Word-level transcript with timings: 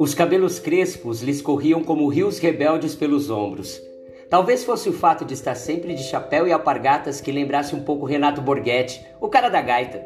Os 0.00 0.14
cabelos 0.14 0.58
crespos 0.58 1.20
lhes 1.20 1.42
corriam 1.42 1.84
como 1.84 2.08
rios 2.08 2.38
rebeldes 2.38 2.94
pelos 2.94 3.28
ombros. 3.28 3.82
Talvez 4.30 4.64
fosse 4.64 4.88
o 4.88 4.94
fato 4.94 5.26
de 5.26 5.34
estar 5.34 5.54
sempre 5.54 5.92
de 5.92 6.04
chapéu 6.04 6.48
e 6.48 6.52
alpargatas 6.52 7.20
que 7.20 7.30
lembrasse 7.30 7.74
um 7.74 7.82
pouco 7.82 8.06
Renato 8.06 8.40
Borghetti, 8.40 9.04
o 9.20 9.28
cara 9.28 9.50
da 9.50 9.60
gaita. 9.60 9.98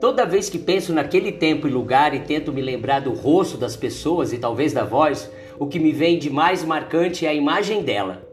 Toda 0.00 0.26
vez 0.26 0.50
que 0.50 0.58
penso 0.58 0.92
naquele 0.92 1.30
tempo 1.30 1.68
e 1.68 1.70
lugar 1.70 2.14
e 2.14 2.18
tento 2.18 2.52
me 2.52 2.60
lembrar 2.60 2.98
do 2.98 3.12
rosto 3.12 3.56
das 3.56 3.76
pessoas 3.76 4.32
e 4.32 4.38
talvez 4.38 4.72
da 4.72 4.82
voz, 4.82 5.30
o 5.56 5.68
que 5.68 5.78
me 5.78 5.92
vem 5.92 6.18
de 6.18 6.28
mais 6.28 6.64
marcante 6.64 7.24
é 7.24 7.28
a 7.28 7.34
imagem 7.34 7.84
dela. 7.84 8.26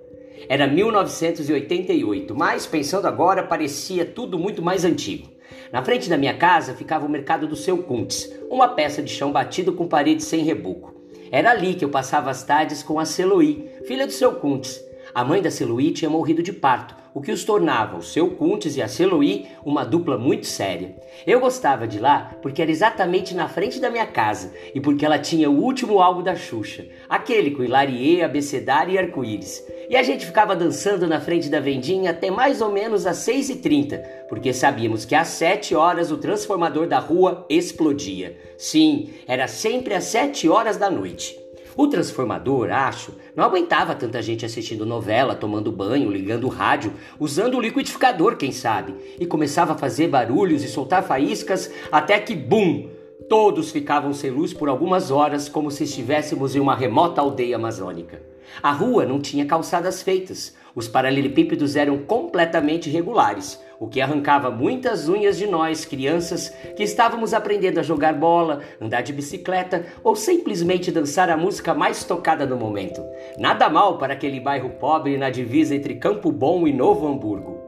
Era 0.49 0.65
1988, 0.65 2.33
mas 2.33 2.65
pensando 2.65 3.05
agora 3.05 3.43
parecia 3.43 4.05
tudo 4.05 4.39
muito 4.39 4.63
mais 4.63 4.83
antigo. 4.83 5.29
Na 5.71 5.83
frente 5.83 6.09
da 6.09 6.17
minha 6.17 6.35
casa 6.35 6.73
ficava 6.73 7.05
o 7.05 7.09
mercado 7.09 7.47
do 7.47 7.55
seu 7.55 7.77
Kuntz, 7.83 8.27
uma 8.49 8.69
peça 8.69 9.03
de 9.03 9.11
chão 9.11 9.31
batido 9.31 9.71
com 9.73 9.87
paredes 9.87 10.25
sem 10.25 10.43
reboco. 10.43 10.94
Era 11.31 11.51
ali 11.51 11.73
que 11.75 11.83
eu 11.83 11.89
passava 11.89 12.29
as 12.29 12.43
tardes 12.43 12.83
com 12.83 12.99
a 12.99 13.05
Celoí, 13.05 13.69
filha 13.85 14.05
do 14.05 14.13
seu 14.13 14.33
Kuntz. 14.35 14.83
A 15.13 15.23
mãe 15.23 15.41
da 15.41 15.51
Celoí 15.51 15.91
tinha 15.91 16.09
morrido 16.09 16.43
de 16.43 16.51
parto, 16.51 16.95
o 17.15 17.21
que 17.21 17.31
os 17.31 17.45
tornava, 17.45 17.97
o 17.97 18.03
seu 18.03 18.29
Kuntz 18.31 18.75
e 18.75 18.81
a 18.81 18.89
Celoí, 18.89 19.47
uma 19.63 19.85
dupla 19.85 20.17
muito 20.17 20.45
séria. 20.45 20.93
Eu 21.25 21.39
gostava 21.39 21.87
de 21.87 21.97
lá 21.97 22.37
porque 22.41 22.61
era 22.61 22.69
exatamente 22.69 23.33
na 23.33 23.47
frente 23.47 23.79
da 23.79 23.89
minha 23.89 24.05
casa 24.05 24.51
e 24.75 24.81
porque 24.81 25.05
ela 25.05 25.17
tinha 25.17 25.49
o 25.49 25.57
último 25.57 26.01
álbum 26.01 26.21
da 26.21 26.35
Xuxa, 26.35 26.85
aquele 27.07 27.51
com 27.51 27.63
Hilarie, 27.63 28.21
Abecedário 28.21 28.93
e 28.93 28.97
Arco-Íris. 28.97 29.65
E 29.89 29.95
a 29.95 30.03
gente 30.03 30.25
ficava 30.25 30.57
dançando 30.57 31.07
na 31.07 31.21
frente 31.21 31.47
da 31.47 31.61
vendinha 31.61 32.11
até 32.11 32.29
mais 32.29 32.59
ou 32.59 32.69
menos 32.69 33.07
às 33.07 33.17
6h30, 33.19 33.97
porque 34.27 34.51
sabíamos 34.51 35.05
que 35.05 35.15
às 35.15 35.29
7 35.29 35.73
horas 35.73 36.11
o 36.11 36.17
transformador 36.17 36.85
da 36.85 36.99
rua 36.99 37.45
explodia. 37.49 38.37
Sim, 38.57 39.13
era 39.25 39.47
sempre 39.47 39.93
às 39.93 40.03
7 40.03 40.49
horas 40.49 40.75
da 40.75 40.89
noite. 40.89 41.44
O 41.77 41.87
transformador, 41.87 42.71
acho, 42.71 43.13
não 43.35 43.43
aguentava 43.43 43.93
tanta 43.93 44.21
gente 44.21 44.45
assistindo 44.45 44.85
novela, 44.85 45.35
tomando 45.35 45.71
banho, 45.71 46.09
ligando 46.09 46.45
o 46.45 46.49
rádio, 46.49 46.93
usando 47.19 47.57
o 47.57 47.61
liquidificador, 47.61 48.37
quem 48.37 48.51
sabe, 48.51 48.95
e 49.19 49.25
começava 49.25 49.73
a 49.73 49.77
fazer 49.77 50.07
barulhos 50.07 50.63
e 50.63 50.69
soltar 50.69 51.03
faíscas 51.03 51.69
até 51.91 52.17
que, 52.19 52.33
bum! 52.33 52.89
Todos 53.27 53.71
ficavam 53.71 54.13
sem 54.13 54.29
luz 54.29 54.53
por 54.53 54.69
algumas 54.69 55.09
horas, 55.09 55.49
como 55.49 55.71
se 55.71 55.83
estivéssemos 55.83 56.55
em 56.55 56.59
uma 56.59 56.75
remota 56.75 57.21
aldeia 57.21 57.55
amazônica. 57.55 58.21
A 58.61 58.71
rua 58.71 59.05
não 59.05 59.19
tinha 59.19 59.45
calçadas 59.45 60.01
feitas, 60.03 60.55
os 60.75 60.87
paralelepípedos 60.87 61.75
eram 61.75 61.97
completamente 61.97 62.89
regulares, 62.89 63.59
o 63.79 63.87
que 63.87 64.01
arrancava 64.01 64.49
muitas 64.49 65.07
unhas 65.09 65.37
de 65.37 65.47
nós, 65.47 65.85
crianças, 65.85 66.49
que 66.75 66.83
estávamos 66.83 67.33
aprendendo 67.33 67.79
a 67.79 67.83
jogar 67.83 68.13
bola, 68.13 68.61
andar 68.81 69.01
de 69.01 69.13
bicicleta 69.13 69.85
ou 70.03 70.15
simplesmente 70.15 70.91
dançar 70.91 71.29
a 71.29 71.37
música 71.37 71.73
mais 71.73 72.03
tocada 72.03 72.45
no 72.45 72.57
momento. 72.57 73.03
Nada 73.37 73.69
mal 73.69 73.97
para 73.97 74.13
aquele 74.13 74.39
bairro 74.39 74.69
pobre 74.71 75.17
na 75.17 75.29
divisa 75.29 75.75
entre 75.75 75.95
Campo 75.95 76.31
Bom 76.31 76.67
e 76.67 76.73
Novo 76.73 77.07
Hamburgo. 77.07 77.65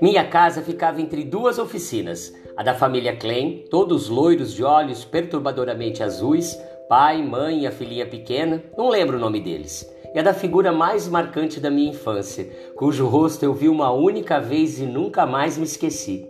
Minha 0.00 0.28
casa 0.28 0.60
ficava 0.60 1.00
entre 1.00 1.24
duas 1.24 1.58
oficinas, 1.58 2.34
a 2.54 2.62
da 2.62 2.74
família 2.74 3.16
Klein, 3.16 3.64
todos 3.70 4.08
loiros 4.10 4.52
de 4.52 4.62
olhos 4.62 5.06
perturbadoramente 5.06 6.02
azuis, 6.02 6.58
pai, 6.88 7.22
mãe 7.22 7.62
e 7.62 7.66
a 7.66 7.72
filhinha 7.72 8.06
pequena, 8.06 8.62
não 8.76 8.88
lembro 8.88 9.16
o 9.16 9.20
nome 9.20 9.40
deles, 9.40 9.88
a 10.16 10.22
da 10.22 10.32
figura 10.32 10.72
mais 10.72 11.08
marcante 11.08 11.60
da 11.60 11.70
minha 11.70 11.90
infância, 11.90 12.48
cujo 12.74 13.06
rosto 13.06 13.44
eu 13.44 13.52
vi 13.52 13.68
uma 13.68 13.90
única 13.90 14.40
vez 14.40 14.78
e 14.78 14.86
nunca 14.86 15.26
mais 15.26 15.58
me 15.58 15.64
esqueci. 15.64 16.26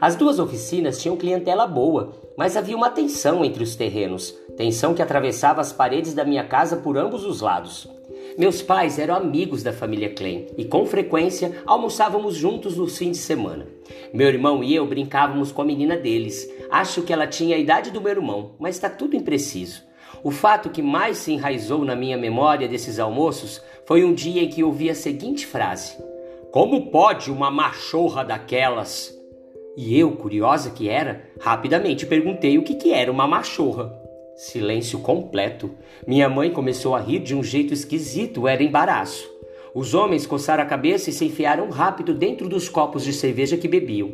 As 0.00 0.16
duas 0.16 0.38
oficinas 0.38 1.00
tinham 1.00 1.16
clientela 1.16 1.66
boa, 1.66 2.12
mas 2.36 2.56
havia 2.56 2.76
uma 2.76 2.90
tensão 2.90 3.44
entre 3.44 3.62
os 3.62 3.76
terrenos, 3.76 4.34
tensão 4.56 4.94
que 4.94 5.02
atravessava 5.02 5.60
as 5.60 5.72
paredes 5.72 6.14
da 6.14 6.24
minha 6.24 6.44
casa 6.44 6.78
por 6.78 6.96
ambos 6.96 7.24
os 7.24 7.40
lados. 7.40 7.88
Meus 8.36 8.62
pais 8.62 8.98
eram 8.98 9.14
amigos 9.14 9.62
da 9.62 9.72
família 9.72 10.14
Klein 10.14 10.46
e 10.56 10.64
com 10.64 10.86
frequência 10.86 11.62
almoçávamos 11.66 12.34
juntos 12.34 12.76
nos 12.76 12.96
fins 12.96 13.12
de 13.12 13.22
semana. 13.22 13.66
Meu 14.12 14.28
irmão 14.28 14.62
e 14.62 14.74
eu 14.74 14.86
brincávamos 14.86 15.52
com 15.52 15.62
a 15.62 15.64
menina 15.64 15.96
deles. 15.96 16.48
Acho 16.70 17.02
que 17.02 17.12
ela 17.12 17.26
tinha 17.26 17.56
a 17.56 17.58
idade 17.58 17.90
do 17.90 18.00
meu 18.00 18.12
irmão, 18.12 18.52
mas 18.58 18.76
está 18.76 18.88
tudo 18.88 19.16
impreciso. 19.16 19.87
O 20.22 20.30
fato 20.30 20.70
que 20.70 20.82
mais 20.82 21.18
se 21.18 21.32
enraizou 21.32 21.84
na 21.84 21.94
minha 21.94 22.16
memória 22.16 22.66
desses 22.66 22.98
almoços 22.98 23.62
foi 23.86 24.04
um 24.04 24.12
dia 24.12 24.42
em 24.42 24.48
que 24.48 24.64
ouvi 24.64 24.90
a 24.90 24.94
seguinte 24.94 25.46
frase: 25.46 25.96
Como 26.50 26.90
pode 26.90 27.30
uma 27.30 27.50
machorra 27.50 28.24
daquelas? 28.24 29.16
E 29.76 29.96
eu, 29.96 30.12
curiosa 30.12 30.70
que 30.70 30.88
era, 30.88 31.22
rapidamente 31.40 32.04
perguntei 32.04 32.58
o 32.58 32.64
que, 32.64 32.74
que 32.74 32.92
era 32.92 33.12
uma 33.12 33.28
machorra. 33.28 33.92
Silêncio 34.34 34.98
completo. 34.98 35.70
Minha 36.06 36.28
mãe 36.28 36.50
começou 36.50 36.96
a 36.96 37.00
rir 37.00 37.20
de 37.20 37.34
um 37.34 37.42
jeito 37.42 37.72
esquisito, 37.72 38.48
era 38.48 38.62
embaraço. 38.62 39.28
Os 39.74 39.94
homens 39.94 40.26
coçaram 40.26 40.62
a 40.62 40.66
cabeça 40.66 41.10
e 41.10 41.12
se 41.12 41.24
enfiaram 41.24 41.70
rápido 41.70 42.12
dentro 42.12 42.48
dos 42.48 42.68
copos 42.68 43.04
de 43.04 43.12
cerveja 43.12 43.56
que 43.56 43.68
bebiam. 43.68 44.12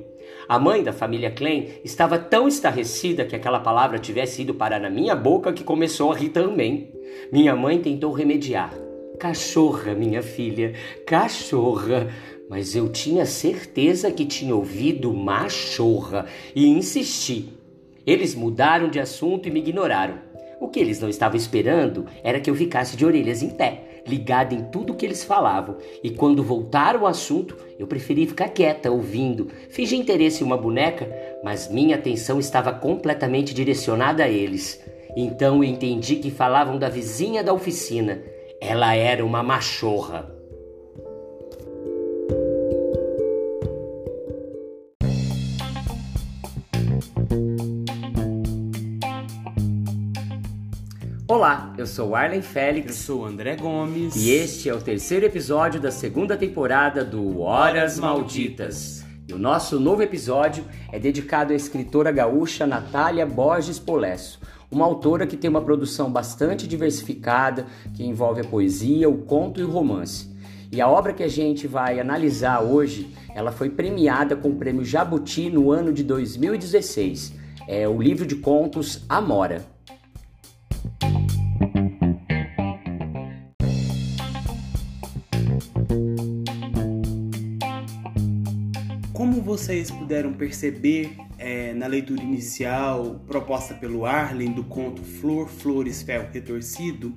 A 0.49 0.59
mãe 0.59 0.83
da 0.83 0.93
família 0.93 1.31
Klein 1.31 1.69
estava 1.83 2.19
tão 2.19 2.47
estarrecida 2.47 3.25
que 3.25 3.35
aquela 3.35 3.61
palavra 3.61 3.99
tivesse 3.99 4.43
ido 4.43 4.55
parar 4.55 4.79
na 4.79 4.91
minha 4.91 5.17
boca 5.17 5.53
que 5.53 5.65
começou 5.65 6.13
a 6.13 6.17
rir 6.17 6.29
também. 6.29 6.93
Minha 7.33 7.57
mãe 7.57 7.81
tentou 7.81 8.13
remediar. 8.13 8.75
Cachorra, 9.19 9.95
minha 9.95 10.23
filha, 10.23 10.75
cachorra. 11.07 12.09
Mas 12.51 12.77
eu 12.77 12.91
tinha 12.91 13.25
certeza 13.25 14.11
que 14.11 14.27
tinha 14.27 14.55
ouvido 14.55 15.15
machorra 15.15 16.27
e 16.55 16.67
insisti. 16.67 17.49
Eles 18.07 18.35
mudaram 18.35 18.91
de 18.91 19.01
assunto 19.01 19.49
e 19.49 19.51
me 19.51 19.61
ignoraram. 19.61 20.19
O 20.61 20.69
que 20.69 20.79
eles 20.79 21.01
não 21.01 21.09
estavam 21.09 21.37
esperando 21.37 22.07
era 22.23 22.39
que 22.39 22.51
eu 22.51 22.55
ficasse 22.55 22.97
de 22.97 23.05
orelhas 23.05 23.43
em 23.43 23.51
pé, 23.51 23.84
ligada 24.07 24.55
em 24.55 24.65
tudo 24.65 24.95
que 24.95 25.05
eles 25.05 25.25
falavam. 25.25 25.77
E 26.03 26.11
quando 26.11 26.43
voltaram 26.43 27.03
o 27.03 27.07
assunto, 27.07 27.57
eu 27.79 27.87
preferi 27.87 28.27
ficar 28.27 28.49
quieta, 28.49 28.91
ouvindo. 28.91 29.49
Fingi 29.71 29.97
interesse 29.97 30.43
em 30.43 30.47
uma 30.47 30.57
boneca, 30.57 31.09
mas 31.43 31.71
minha 31.71 31.97
atenção 31.97 32.39
estava 32.39 32.73
completamente 32.73 33.55
direcionada 33.55 34.25
a 34.25 34.29
eles. 34.29 34.83
Então 35.17 35.57
eu 35.57 35.65
entendi 35.65 36.17
que 36.17 36.31
falavam 36.31 36.79
da 36.79 36.89
vizinha 36.89 37.43
da 37.43 37.53
oficina. 37.53 38.23
Ela 38.61 38.95
era 38.95 39.25
uma 39.25 39.43
machorra. 39.43 40.34
Olá, 51.35 51.75
eu 51.77 51.85
sou 51.85 52.15
Arlen 52.15 52.43
Félix. 52.43 52.87
Eu 52.91 52.95
sou 52.95 53.27
André 53.27 53.57
Gomes. 53.57 54.15
E 54.15 54.31
este 54.31 54.69
é 54.69 54.73
o 54.73 54.81
terceiro 54.81 55.27
episódio 55.27 55.81
da 55.81 55.91
segunda 55.91 56.37
temporada 56.37 57.05
do 57.05 57.41
Horas 57.41 57.99
Malditas. 57.99 59.05
E 59.27 59.33
o 59.33 59.39
nosso 59.39 59.81
novo 59.81 60.01
episódio 60.01 60.65
é 60.93 60.99
dedicado 61.01 61.53
à 61.53 61.57
escritora 61.57 62.13
gaúcha 62.13 62.69
Natália 62.69 63.27
Borges 63.27 63.81
Polesso, 63.81 64.41
uma 64.71 64.85
autora 64.85 65.27
que 65.27 65.37
tem 65.37 65.51
uma 65.51 65.61
produção 65.61 66.09
bastante 66.09 66.69
diversificada, 66.69 67.67
que 67.97 68.05
envolve 68.05 68.43
a 68.43 68.45
poesia, 68.45 69.11
o 69.11 69.19
conto 69.23 69.61
e 69.61 69.65
o 69.65 69.71
romance. 69.71 70.33
E 70.71 70.81
a 70.81 70.89
obra 70.89 71.13
que 71.13 71.25
a 71.25 71.29
gente 71.29 71.67
vai 71.67 71.99
analisar 71.99 72.61
hoje, 72.61 73.13
ela 73.35 73.51
foi 73.51 73.71
premiada 73.71 74.37
com 74.37 74.51
o 74.51 74.57
prêmio 74.57 74.85
Jabuti 74.85 75.51
no 75.51 75.73
ano 75.73 75.93
de 75.93 76.05
2016. 76.05 77.35
É 77.67 77.89
o 77.89 78.01
livro 78.01 78.25
de 78.25 78.37
contos 78.37 79.05
Amora. 79.09 79.74
Vocês 89.45 89.91
puderam 89.91 90.33
perceber 90.33 91.19
é, 91.39 91.75
na 91.75 91.87
leitura 91.87 92.23
inicial 92.23 93.21
proposta 93.27 93.75
pelo 93.75 94.07
Arlen 94.07 94.53
do 94.53 94.65
conto 94.65 95.03
Flor, 95.03 95.49
Flores, 95.49 96.01
Fel 96.01 96.31
Retorcido, 96.33 97.15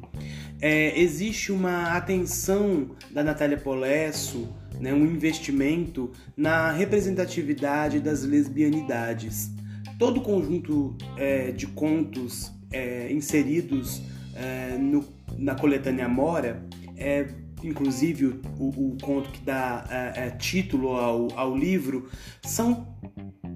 é, 0.59 0.99
existe 0.99 1.53
uma 1.53 1.95
atenção 1.95 2.91
da 3.11 3.23
Natália 3.23 3.57
Polesso, 3.57 4.53
né, 4.77 4.93
um 4.93 5.05
investimento 5.05 6.11
na 6.35 6.69
representatividade 6.69 8.01
das 8.01 8.23
lesbianidades. 8.23 9.49
Todo 9.97 10.17
o 10.17 10.21
conjunto 10.21 10.97
é, 11.15 11.51
de 11.51 11.65
contos 11.67 12.51
é, 12.73 13.09
inseridos 13.09 14.01
é, 14.35 14.77
no, 14.77 15.05
na 15.37 15.55
coletânea 15.55 16.05
Amora 16.05 16.61
é 16.97 17.25
inclusive 17.63 18.39
o, 18.59 18.69
o 18.69 18.97
conto 19.01 19.29
que 19.29 19.41
dá 19.41 19.85
é, 19.89 20.27
é, 20.27 20.29
título 20.31 20.89
ao, 20.89 21.27
ao 21.35 21.55
livro, 21.55 22.09
são 22.43 22.87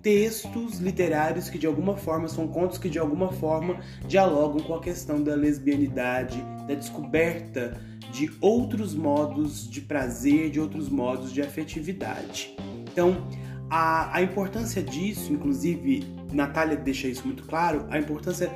textos 0.01 0.79
literários 0.79 1.49
que 1.49 1.57
de 1.57 1.67
alguma 1.67 1.95
forma 1.95 2.27
são 2.27 2.47
contos 2.47 2.77
que 2.77 2.89
de 2.89 2.97
alguma 2.97 3.31
forma 3.31 3.79
dialogam 4.07 4.61
com 4.61 4.73
a 4.73 4.81
questão 4.81 5.21
da 5.21 5.35
lesbianidade, 5.35 6.41
da 6.67 6.73
descoberta 6.73 7.79
de 8.11 8.31
outros 8.41 8.93
modos 8.93 9.69
de 9.69 9.81
prazer, 9.81 10.49
de 10.49 10.59
outros 10.59 10.89
modos 10.89 11.31
de 11.31 11.41
afetividade. 11.41 12.55
Então, 12.91 13.27
a, 13.69 14.17
a 14.17 14.21
importância 14.21 14.83
disso, 14.83 15.31
inclusive, 15.31 16.03
Natália 16.33 16.75
deixa 16.75 17.07
isso 17.07 17.25
muito 17.25 17.43
claro, 17.43 17.85
a 17.89 17.97
importância 17.97 18.51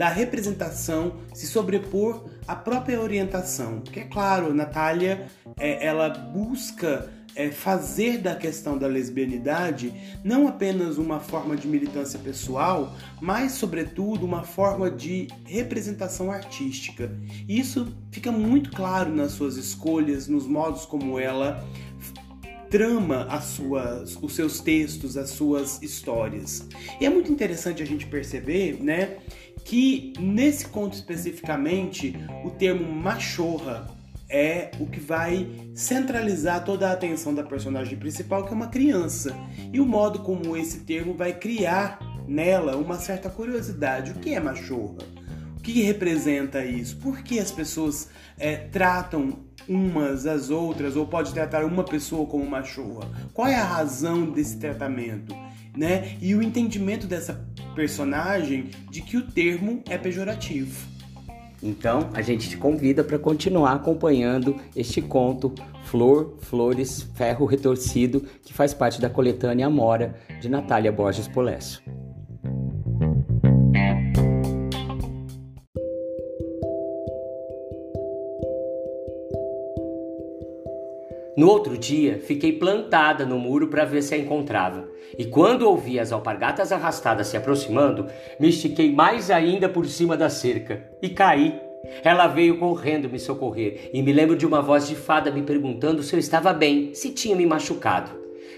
da 0.00 0.08
representação 0.08 1.16
se 1.34 1.46
sobrepor 1.46 2.24
à 2.48 2.56
própria 2.56 2.98
orientação. 2.98 3.80
Porque, 3.80 4.00
é 4.00 4.04
claro, 4.04 4.54
Natália, 4.54 5.26
é, 5.58 5.86
ela 5.86 6.08
busca 6.08 7.12
é, 7.36 7.50
fazer 7.50 8.16
da 8.16 8.34
questão 8.34 8.78
da 8.78 8.86
lesbianidade 8.86 9.92
não 10.24 10.48
apenas 10.48 10.96
uma 10.96 11.20
forma 11.20 11.54
de 11.54 11.68
militância 11.68 12.18
pessoal, 12.18 12.96
mas, 13.20 13.52
sobretudo, 13.52 14.24
uma 14.24 14.42
forma 14.42 14.90
de 14.90 15.28
representação 15.44 16.32
artística. 16.32 17.14
E 17.46 17.60
isso 17.60 17.94
fica 18.10 18.32
muito 18.32 18.70
claro 18.70 19.14
nas 19.14 19.32
suas 19.32 19.58
escolhas, 19.58 20.26
nos 20.26 20.46
modos 20.46 20.86
como 20.86 21.18
ela 21.18 21.62
trama 22.70 23.26
as 23.28 23.44
suas, 23.46 24.16
os 24.22 24.32
seus 24.32 24.60
textos, 24.60 25.16
as 25.16 25.30
suas 25.30 25.82
histórias. 25.82 26.66
E 27.00 27.04
é 27.04 27.10
muito 27.10 27.30
interessante 27.30 27.82
a 27.82 27.86
gente 27.86 28.06
perceber, 28.06 28.80
né, 28.80 29.18
que 29.70 30.14
nesse 30.18 30.66
conto 30.66 30.94
especificamente 30.94 32.16
o 32.44 32.50
termo 32.50 32.92
machorra 32.92 33.86
é 34.28 34.72
o 34.80 34.86
que 34.86 34.98
vai 34.98 35.48
centralizar 35.76 36.64
toda 36.64 36.88
a 36.88 36.92
atenção 36.92 37.32
da 37.32 37.44
personagem 37.44 37.96
principal, 37.96 38.42
que 38.44 38.52
é 38.52 38.56
uma 38.56 38.66
criança, 38.66 39.32
e 39.72 39.78
o 39.78 39.86
modo 39.86 40.24
como 40.24 40.56
esse 40.56 40.80
termo 40.80 41.14
vai 41.14 41.32
criar 41.32 42.00
nela 42.26 42.76
uma 42.76 42.98
certa 42.98 43.30
curiosidade. 43.30 44.10
O 44.10 44.14
que 44.14 44.34
é 44.34 44.40
machorra? 44.40 45.04
O 45.56 45.60
que 45.60 45.82
representa 45.82 46.64
isso? 46.64 46.96
Por 46.96 47.22
que 47.22 47.38
as 47.38 47.52
pessoas 47.52 48.08
é, 48.36 48.56
tratam 48.56 49.38
umas 49.68 50.26
às 50.26 50.50
outras, 50.50 50.96
ou 50.96 51.06
pode 51.06 51.32
tratar 51.32 51.64
uma 51.64 51.84
pessoa 51.84 52.26
como 52.26 52.44
machorra? 52.44 53.08
Qual 53.32 53.46
é 53.46 53.54
a 53.54 53.64
razão 53.64 54.32
desse 54.32 54.56
tratamento? 54.56 55.32
Né? 55.76 56.16
E 56.20 56.34
o 56.34 56.42
entendimento 56.42 57.06
dessa 57.06 57.48
personagem 57.80 58.68
de 58.90 59.00
que 59.00 59.16
o 59.16 59.22
termo 59.22 59.82
é 59.88 59.96
pejorativo. 59.96 60.86
Então, 61.62 62.10
a 62.12 62.20
gente 62.20 62.46
te 62.46 62.58
convida 62.58 63.02
para 63.02 63.18
continuar 63.18 63.72
acompanhando 63.72 64.56
este 64.76 65.00
conto 65.00 65.54
Flor, 65.84 66.36
Flores, 66.40 67.08
Ferro 67.14 67.46
Retorcido, 67.46 68.20
que 68.42 68.52
faz 68.52 68.74
parte 68.74 69.00
da 69.00 69.08
coletânea 69.08 69.66
Amora 69.66 70.14
de 70.42 70.48
Natália 70.50 70.92
Borges 70.92 71.26
Polesso. 71.26 71.82
No 81.40 81.48
outro 81.48 81.78
dia, 81.78 82.18
fiquei 82.18 82.52
plantada 82.52 83.24
no 83.24 83.38
muro 83.38 83.68
para 83.68 83.86
ver 83.86 84.02
se 84.02 84.14
a 84.14 84.18
encontrava. 84.18 84.86
E 85.16 85.24
quando 85.24 85.62
ouvi 85.62 85.98
as 85.98 86.12
alpargatas 86.12 86.70
arrastadas 86.70 87.28
se 87.28 87.36
aproximando, 87.38 88.06
me 88.38 88.50
estiquei 88.50 88.92
mais 88.92 89.30
ainda 89.30 89.66
por 89.66 89.86
cima 89.86 90.18
da 90.18 90.28
cerca 90.28 90.86
e 91.00 91.08
caí. 91.08 91.58
Ela 92.04 92.26
veio 92.26 92.58
correndo 92.58 93.08
me 93.08 93.18
socorrer 93.18 93.88
e 93.90 94.02
me 94.02 94.12
lembro 94.12 94.36
de 94.36 94.44
uma 94.44 94.60
voz 94.60 94.86
de 94.86 94.94
fada 94.94 95.30
me 95.30 95.40
perguntando 95.40 96.02
se 96.02 96.14
eu 96.14 96.20
estava 96.20 96.52
bem, 96.52 96.92
se 96.92 97.08
tinha 97.08 97.34
me 97.34 97.46
machucado. 97.46 98.10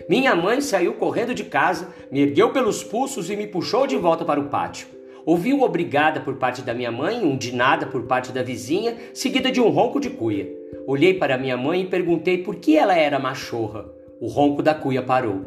Minha 0.08 0.34
mãe 0.34 0.60
saiu 0.60 0.94
correndo 0.94 1.36
de 1.36 1.44
casa, 1.44 1.86
me 2.10 2.18
ergueu 2.18 2.50
pelos 2.50 2.82
pulsos 2.82 3.30
e 3.30 3.36
me 3.36 3.46
puxou 3.46 3.86
de 3.86 3.96
volta 3.96 4.24
para 4.24 4.40
o 4.40 4.48
pátio. 4.48 4.88
Ouvi 5.24 5.52
um 5.54 5.62
obrigada 5.62 6.20
por 6.20 6.34
parte 6.34 6.62
da 6.62 6.74
minha 6.74 6.90
mãe, 6.90 7.24
um 7.24 7.36
de 7.36 7.54
nada 7.54 7.86
por 7.86 8.02
parte 8.02 8.32
da 8.32 8.42
vizinha, 8.42 8.96
seguida 9.14 9.52
de 9.52 9.60
um 9.60 9.68
ronco 9.68 10.00
de 10.00 10.10
cuia. 10.10 10.48
Olhei 10.86 11.14
para 11.14 11.38
minha 11.38 11.56
mãe 11.56 11.82
e 11.82 11.86
perguntei 11.86 12.38
por 12.38 12.56
que 12.56 12.76
ela 12.76 12.96
era 12.96 13.20
machorra. 13.20 13.86
O 14.20 14.26
ronco 14.26 14.62
da 14.62 14.74
cuia 14.74 15.00
parou. 15.00 15.42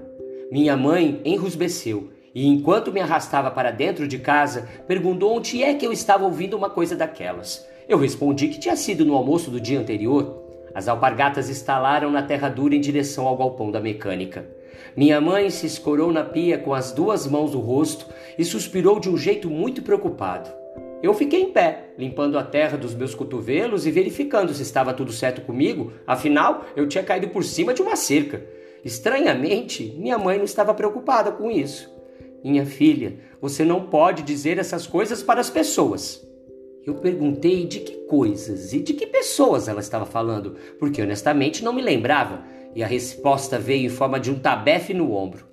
Minha 0.50 0.78
mãe 0.78 1.20
enrusbeceu 1.26 2.10
e, 2.34 2.48
enquanto 2.48 2.92
me 2.92 3.02
arrastava 3.02 3.52
para 3.52 3.72
dentro 3.72 4.08
de 4.08 4.18
casa, 4.18 4.68
perguntou 4.88 5.36
onde 5.36 5.62
é 5.62 5.74
que 5.74 5.86
eu 5.86 5.92
estava 5.92 6.24
ouvindo 6.24 6.56
uma 6.56 6.70
coisa 6.70 6.96
daquelas. 6.96 7.66
Eu 7.88 7.98
respondi 7.98 8.48
que 8.48 8.60
tinha 8.60 8.76
sido 8.78 9.04
no 9.04 9.16
almoço 9.16 9.52
do 9.52 9.60
dia 9.60 9.80
anterior. 9.80 10.42
As 10.74 10.88
alpargatas 10.88 11.50
estalaram 11.50 12.12
na 12.12 12.24
terra 12.24 12.48
dura 12.48 12.76
em 12.76 12.82
direção 12.82 13.28
ao 13.28 13.38
galpão 13.38 13.72
da 13.72 13.82
mecânica. 13.82 14.46
Minha 14.96 15.20
mãe 15.20 15.50
se 15.50 15.66
escorou 15.66 16.12
na 16.12 16.24
pia 16.24 16.58
com 16.58 16.74
as 16.74 16.92
duas 16.92 17.28
mãos 17.28 17.54
no 17.54 17.60
rosto 17.60 18.08
e 18.38 18.46
suspirou 18.46 19.00
de 19.00 19.10
um 19.10 19.18
jeito 19.18 19.50
muito 19.50 19.82
preocupado. 19.82 20.50
Eu 21.02 21.14
fiquei 21.14 21.42
em 21.42 21.52
pé, 21.52 21.90
limpando 21.98 22.38
a 22.38 22.44
terra 22.44 22.78
dos 22.78 22.96
meus 22.96 23.14
cotovelos 23.14 23.86
e 23.86 23.92
verificando 23.92 24.54
se 24.54 24.64
estava 24.64 24.94
tudo 24.94 25.12
certo 25.12 25.42
comigo, 25.42 25.94
afinal 26.08 26.66
eu 26.76 26.88
tinha 26.88 27.04
caído 27.04 27.28
por 27.30 27.44
cima 27.44 27.74
de 27.74 27.82
uma 27.82 27.96
cerca. 27.96 28.44
Estranhamente, 28.84 29.96
minha 29.98 30.18
mãe 30.18 30.38
não 30.38 30.46
estava 30.46 30.74
preocupada 30.74 31.32
com 31.32 31.52
isso. 31.52 31.94
Minha 32.44 32.66
filha, 32.66 33.18
você 33.42 33.66
não 33.66 33.88
pode 33.88 34.24
dizer 34.24 34.58
essas 34.58 34.86
coisas 34.86 35.24
para 35.24 35.42
as 35.42 35.50
pessoas. 35.50 36.26
Eu 36.86 36.94
perguntei 36.94 37.66
de 37.66 37.80
que 37.80 37.94
coisas 38.06 38.72
e 38.72 38.80
de 38.80 38.94
que 38.94 39.08
pessoas 39.08 39.68
ela 39.68 39.80
estava 39.80 40.06
falando, 40.06 40.56
porque 40.78 41.02
honestamente 41.02 41.64
não 41.64 41.74
me 41.74 41.82
lembrava 41.82 42.44
e 42.76 42.84
a 42.84 42.88
resposta 42.88 43.58
veio 43.58 43.88
em 43.88 43.90
forma 43.90 44.20
de 44.20 44.30
um 44.30 44.38
tabefe 44.38 44.94
no 44.94 45.12
ombro. 45.12 45.48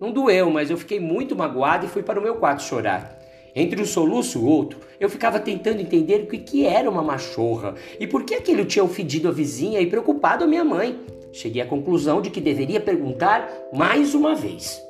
Não 0.00 0.10
doeu, 0.10 0.48
mas 0.50 0.70
eu 0.70 0.78
fiquei 0.78 0.98
muito 0.98 1.36
magoado 1.36 1.84
e 1.84 1.88
fui 1.90 2.02
para 2.02 2.18
o 2.18 2.22
meu 2.22 2.36
quarto 2.36 2.62
chorar. 2.62 3.18
Entre 3.54 3.82
um 3.82 3.84
soluço 3.84 4.38
e 4.38 4.42
outro, 4.42 4.78
eu 4.98 5.10
ficava 5.10 5.38
tentando 5.38 5.82
entender 5.82 6.22
o 6.22 6.26
que 6.26 6.64
era 6.64 6.88
uma 6.88 7.02
machorra 7.02 7.74
e 8.00 8.06
por 8.06 8.24
que 8.24 8.36
aquilo 8.36 8.64
tinha 8.64 8.84
ofendido 8.84 9.28
a 9.28 9.32
vizinha 9.32 9.80
e 9.80 9.86
preocupado 9.86 10.44
a 10.44 10.46
minha 10.46 10.64
mãe. 10.64 10.98
Cheguei 11.32 11.60
à 11.60 11.66
conclusão 11.66 12.22
de 12.22 12.30
que 12.30 12.40
deveria 12.40 12.80
perguntar 12.80 13.46
mais 13.74 14.14
uma 14.14 14.34
vez. 14.34 14.80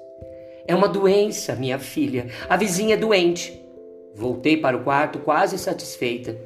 É 0.64 0.76
uma 0.76 0.86
doença, 0.86 1.56
minha 1.56 1.78
filha. 1.78 2.28
A 2.48 2.56
vizinha 2.56 2.94
é 2.94 2.96
doente. 2.96 3.67
Voltei 4.18 4.56
para 4.56 4.76
o 4.76 4.82
quarto 4.82 5.20
quase 5.20 5.56
satisfeita. 5.56 6.36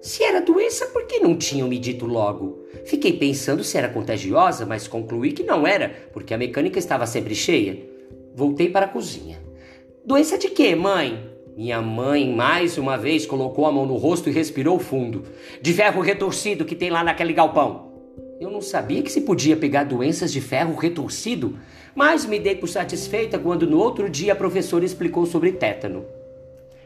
Se 0.00 0.24
era 0.24 0.40
doença, 0.40 0.86
por 0.86 1.06
que 1.06 1.20
não 1.20 1.36
tinham 1.36 1.68
me 1.68 1.78
dito 1.78 2.04
logo? 2.04 2.64
Fiquei 2.84 3.12
pensando 3.12 3.62
se 3.62 3.78
era 3.78 3.88
contagiosa, 3.88 4.66
mas 4.66 4.88
concluí 4.88 5.30
que 5.30 5.44
não 5.44 5.64
era, 5.64 5.94
porque 6.12 6.34
a 6.34 6.38
mecânica 6.38 6.80
estava 6.80 7.06
sempre 7.06 7.36
cheia. 7.36 7.78
Voltei 8.34 8.68
para 8.68 8.86
a 8.86 8.88
cozinha. 8.88 9.40
Doença 10.04 10.36
de 10.36 10.48
quê, 10.48 10.74
mãe? 10.74 11.24
Minha 11.56 11.80
mãe 11.80 12.34
mais 12.34 12.76
uma 12.76 12.98
vez 12.98 13.24
colocou 13.26 13.64
a 13.64 13.70
mão 13.70 13.86
no 13.86 13.94
rosto 13.94 14.28
e 14.28 14.32
respirou 14.32 14.80
fundo. 14.80 15.22
De 15.62 15.72
ferro 15.72 16.02
retorcido 16.02 16.64
que 16.64 16.74
tem 16.74 16.90
lá 16.90 17.04
naquele 17.04 17.32
galpão. 17.32 17.92
Eu 18.40 18.50
não 18.50 18.60
sabia 18.60 19.02
que 19.04 19.12
se 19.12 19.20
podia 19.20 19.56
pegar 19.56 19.84
doenças 19.84 20.32
de 20.32 20.40
ferro 20.40 20.74
retorcido, 20.74 21.56
mas 21.94 22.26
me 22.26 22.40
dei 22.40 22.56
por 22.56 22.68
satisfeita 22.68 23.38
quando 23.38 23.68
no 23.68 23.78
outro 23.78 24.10
dia 24.10 24.32
a 24.32 24.36
professora 24.36 24.84
explicou 24.84 25.26
sobre 25.26 25.52
tétano. 25.52 26.04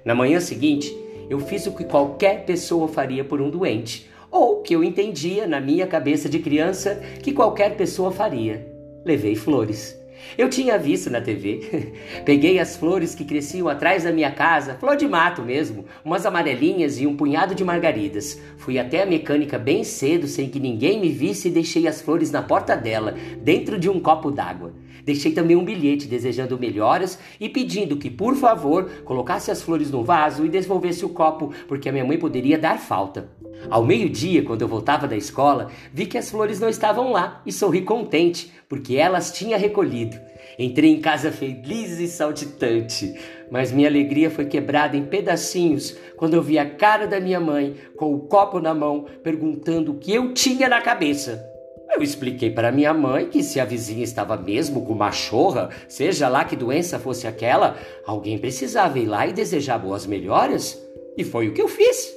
Na 0.04 0.14
manhã 0.14 0.38
seguinte, 0.38 0.94
eu 1.30 1.40
fiz 1.40 1.66
o 1.66 1.72
que 1.72 1.84
qualquer 1.84 2.44
pessoa 2.44 2.86
faria 2.86 3.24
por 3.24 3.40
um 3.40 3.48
doente, 3.48 4.10
ou 4.30 4.60
que 4.60 4.74
eu 4.74 4.84
entendia 4.84 5.46
na 5.46 5.60
minha 5.60 5.86
cabeça 5.86 6.28
de 6.28 6.38
criança 6.38 7.00
que 7.22 7.32
qualquer 7.32 7.76
pessoa 7.76 8.10
faria. 8.10 8.66
Levei 9.04 9.34
flores. 9.34 9.98
Eu 10.36 10.50
tinha 10.50 10.78
visto 10.78 11.10
na 11.10 11.20
TV. 11.20 11.94
Peguei 12.24 12.58
as 12.58 12.76
flores 12.76 13.14
que 13.14 13.24
cresciam 13.24 13.68
atrás 13.68 14.04
da 14.04 14.12
minha 14.12 14.30
casa, 14.30 14.74
flor 14.74 14.96
de 14.96 15.06
mato 15.06 15.42
mesmo, 15.42 15.84
umas 16.04 16.26
amarelinhas 16.26 16.98
e 16.98 17.06
um 17.06 17.16
punhado 17.16 17.54
de 17.54 17.64
margaridas. 17.64 18.40
Fui 18.58 18.78
até 18.78 19.02
a 19.02 19.06
mecânica 19.06 19.58
bem 19.58 19.84
cedo, 19.84 20.26
sem 20.26 20.48
que 20.48 20.60
ninguém 20.60 21.00
me 21.00 21.08
visse, 21.08 21.48
e 21.48 21.50
deixei 21.50 21.86
as 21.86 22.02
flores 22.02 22.30
na 22.30 22.42
porta 22.42 22.76
dela, 22.76 23.14
dentro 23.42 23.78
de 23.78 23.88
um 23.88 24.00
copo 24.00 24.30
d'água. 24.30 24.72
Deixei 25.04 25.32
também 25.32 25.56
um 25.56 25.64
bilhete 25.64 26.08
desejando 26.08 26.58
melhoras 26.58 27.18
e 27.38 27.48
pedindo 27.48 27.96
que, 27.96 28.08
por 28.08 28.34
favor, 28.34 28.88
colocasse 29.04 29.50
as 29.50 29.62
flores 29.62 29.90
no 29.90 30.02
vaso 30.02 30.46
e 30.46 30.48
devolvesse 30.48 31.04
o 31.04 31.10
copo, 31.10 31.52
porque 31.68 31.88
a 31.88 31.92
minha 31.92 32.04
mãe 32.04 32.18
poderia 32.18 32.58
dar 32.58 32.78
falta. 32.78 33.28
Ao 33.68 33.84
meio-dia, 33.84 34.42
quando 34.42 34.62
eu 34.62 34.68
voltava 34.68 35.06
da 35.06 35.16
escola, 35.16 35.70
vi 35.92 36.06
que 36.06 36.18
as 36.18 36.30
flores 36.30 36.58
não 36.58 36.68
estavam 36.68 37.12
lá 37.12 37.42
e 37.44 37.52
sorri 37.52 37.82
contente, 37.82 38.52
porque 38.68 38.96
elas 38.96 39.32
tinha 39.32 39.58
recolhido. 39.58 40.16
Entrei 40.58 40.90
em 40.90 41.00
casa 41.00 41.32
feliz 41.32 41.98
e 41.98 42.06
saltitante, 42.06 43.14
mas 43.50 43.72
minha 43.72 43.88
alegria 43.88 44.30
foi 44.30 44.46
quebrada 44.46 44.96
em 44.96 45.04
pedacinhos 45.04 45.96
quando 46.16 46.34
eu 46.34 46.42
vi 46.42 46.58
a 46.58 46.68
cara 46.68 47.06
da 47.06 47.20
minha 47.20 47.40
mãe 47.40 47.74
com 47.96 48.14
o 48.14 48.20
copo 48.20 48.60
na 48.60 48.74
mão, 48.74 49.06
perguntando 49.22 49.92
o 49.92 49.98
que 49.98 50.14
eu 50.14 50.32
tinha 50.32 50.68
na 50.68 50.80
cabeça. 50.80 51.53
Eu 51.94 52.02
expliquei 52.02 52.50
para 52.50 52.72
minha 52.72 52.92
mãe 52.92 53.26
que 53.26 53.40
se 53.40 53.60
a 53.60 53.64
vizinha 53.64 54.02
estava 54.02 54.36
mesmo 54.36 54.84
com 54.84 54.94
machorra, 54.94 55.70
seja 55.86 56.28
lá 56.28 56.44
que 56.44 56.56
doença 56.56 56.98
fosse 56.98 57.24
aquela, 57.24 57.78
alguém 58.04 58.36
precisava 58.36 58.98
ir 58.98 59.06
lá 59.06 59.24
e 59.28 59.32
desejar 59.32 59.78
boas 59.78 60.04
melhoras. 60.04 60.82
E 61.16 61.22
foi 61.22 61.46
o 61.46 61.54
que 61.54 61.62
eu 61.62 61.68
fiz. 61.68 62.12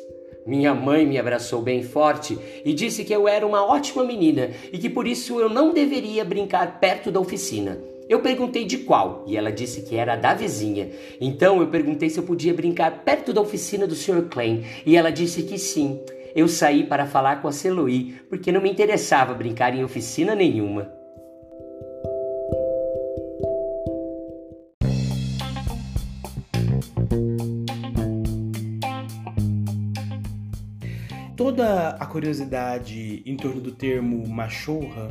Minha 0.48 0.74
mãe 0.74 1.06
me 1.06 1.20
abraçou 1.20 1.62
bem 1.62 1.84
forte 1.84 2.40
e 2.66 2.74
disse 2.74 3.04
que 3.06 3.14
eu 3.14 3.28
era 3.28 3.46
uma 3.46 3.64
ótima 3.64 4.04
menina 4.04 4.50
e 4.74 4.80
que 4.80 4.90
por 4.90 5.06
isso 5.06 5.40
eu 5.40 5.48
não 5.48 5.72
deveria 5.72 6.26
brincar 6.26 6.80
perto 6.80 7.12
da 7.12 7.20
oficina. 7.20 7.78
Eu 8.10 8.22
perguntei 8.22 8.66
de 8.66 8.80
qual 8.80 9.26
e 9.28 9.38
ela 9.38 9.52
disse 9.52 9.84
que 9.84 9.96
era 9.96 10.16
da 10.16 10.34
vizinha. 10.34 10.90
Então 11.22 11.62
eu 11.62 11.68
perguntei 11.68 12.10
se 12.10 12.18
eu 12.18 12.24
podia 12.24 12.54
brincar 12.54 13.04
perto 13.04 13.32
da 13.32 13.42
oficina 13.42 13.86
do 13.86 13.94
Sr. 13.94 14.24
Klein 14.28 14.66
e 14.88 14.96
ela 14.96 15.12
disse 15.12 15.44
que 15.44 15.60
sim. 15.60 16.00
Eu 16.38 16.48
saí 16.48 16.84
para 16.84 17.08
falar 17.08 17.42
com 17.42 17.48
a 17.48 17.52
Celoí, 17.52 18.22
porque 18.30 18.52
não 18.52 18.62
me 18.62 18.70
interessava 18.70 19.34
brincar 19.34 19.74
em 19.74 19.84
oficina 19.84 20.36
nenhuma. 20.36 20.88
Toda 31.36 31.90
a 32.00 32.06
curiosidade 32.06 33.24
em 33.26 33.36
torno 33.36 33.60
do 33.60 33.72
termo 33.72 34.28
machorra 34.30 35.10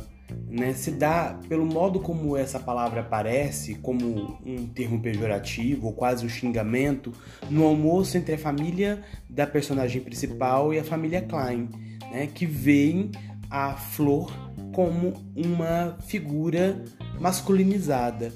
né, 0.49 0.73
se 0.73 0.91
dá 0.91 1.37
pelo 1.49 1.65
modo 1.65 1.99
como 1.99 2.37
essa 2.37 2.59
palavra 2.59 3.01
aparece, 3.01 3.75
como 3.75 4.39
um 4.45 4.67
termo 4.67 4.99
pejorativo 5.01 5.87
ou 5.87 5.93
quase 5.93 6.25
um 6.25 6.29
xingamento, 6.29 7.11
no 7.49 7.65
almoço 7.65 8.17
entre 8.17 8.35
a 8.35 8.37
família 8.37 9.03
da 9.29 9.45
personagem 9.45 10.01
principal 10.01 10.73
e 10.73 10.79
a 10.79 10.83
família 10.83 11.21
Klein, 11.21 11.69
né, 12.11 12.27
que 12.27 12.45
veem 12.45 13.11
a 13.49 13.73
Flor 13.73 14.31
como 14.73 15.13
uma 15.35 15.97
figura 16.05 16.83
masculinizada. 17.19 18.31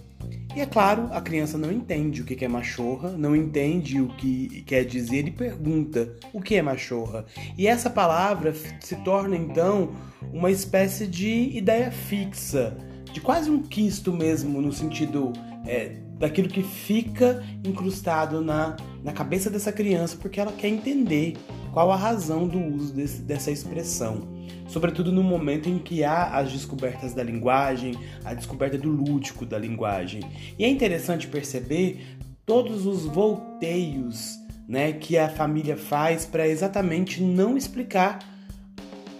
E 0.53 0.59
é 0.59 0.65
claro, 0.65 1.07
a 1.11 1.21
criança 1.21 1.57
não 1.57 1.71
entende 1.71 2.21
o 2.21 2.25
que 2.25 2.43
é 2.43 2.47
machorra, 2.47 3.11
não 3.11 3.33
entende 3.33 4.01
o 4.01 4.09
que 4.09 4.63
quer 4.63 4.83
dizer 4.83 5.25
e 5.27 5.31
pergunta 5.31 6.13
o 6.33 6.41
que 6.41 6.55
é 6.55 6.61
machorra. 6.61 7.25
E 7.57 7.67
essa 7.67 7.89
palavra 7.89 8.53
se 8.81 8.95
torna 8.97 9.37
então 9.37 9.91
uma 10.33 10.51
espécie 10.51 11.07
de 11.07 11.57
ideia 11.57 11.89
fixa, 11.89 12.77
de 13.13 13.21
quase 13.21 13.49
um 13.49 13.61
quisto 13.61 14.11
mesmo, 14.11 14.61
no 14.61 14.73
sentido 14.73 15.31
é, 15.65 15.95
daquilo 16.19 16.49
que 16.49 16.63
fica 16.63 17.43
incrustado 17.65 18.41
na, 18.41 18.75
na 19.03 19.13
cabeça 19.13 19.49
dessa 19.49 19.71
criança, 19.71 20.17
porque 20.21 20.39
ela 20.39 20.51
quer 20.51 20.67
entender 20.67 21.37
qual 21.71 21.91
a 21.91 21.95
razão 21.95 22.45
do 22.47 22.59
uso 22.59 22.93
desse, 22.93 23.21
dessa 23.21 23.51
expressão. 23.51 24.27
Sobretudo 24.71 25.11
no 25.11 25.21
momento 25.21 25.67
em 25.67 25.77
que 25.77 26.01
há 26.01 26.37
as 26.37 26.49
descobertas 26.49 27.13
da 27.13 27.21
linguagem, 27.21 27.93
a 28.23 28.33
descoberta 28.33 28.77
do 28.77 28.89
lúdico 28.89 29.45
da 29.45 29.59
linguagem. 29.59 30.21
E 30.57 30.63
é 30.63 30.69
interessante 30.69 31.27
perceber 31.27 32.17
todos 32.45 32.85
os 32.85 33.05
volteios 33.05 34.39
né, 34.65 34.93
que 34.93 35.17
a 35.17 35.27
família 35.27 35.75
faz 35.75 36.25
para 36.25 36.47
exatamente 36.47 37.21
não 37.21 37.57
explicar 37.57 38.19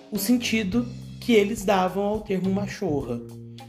o 0.09 0.17
sentido 0.17 0.87
que 1.19 1.33
eles 1.33 1.65
davam 1.65 2.03
ao 2.03 2.21
termo 2.21 2.49
machorra. 2.49 3.19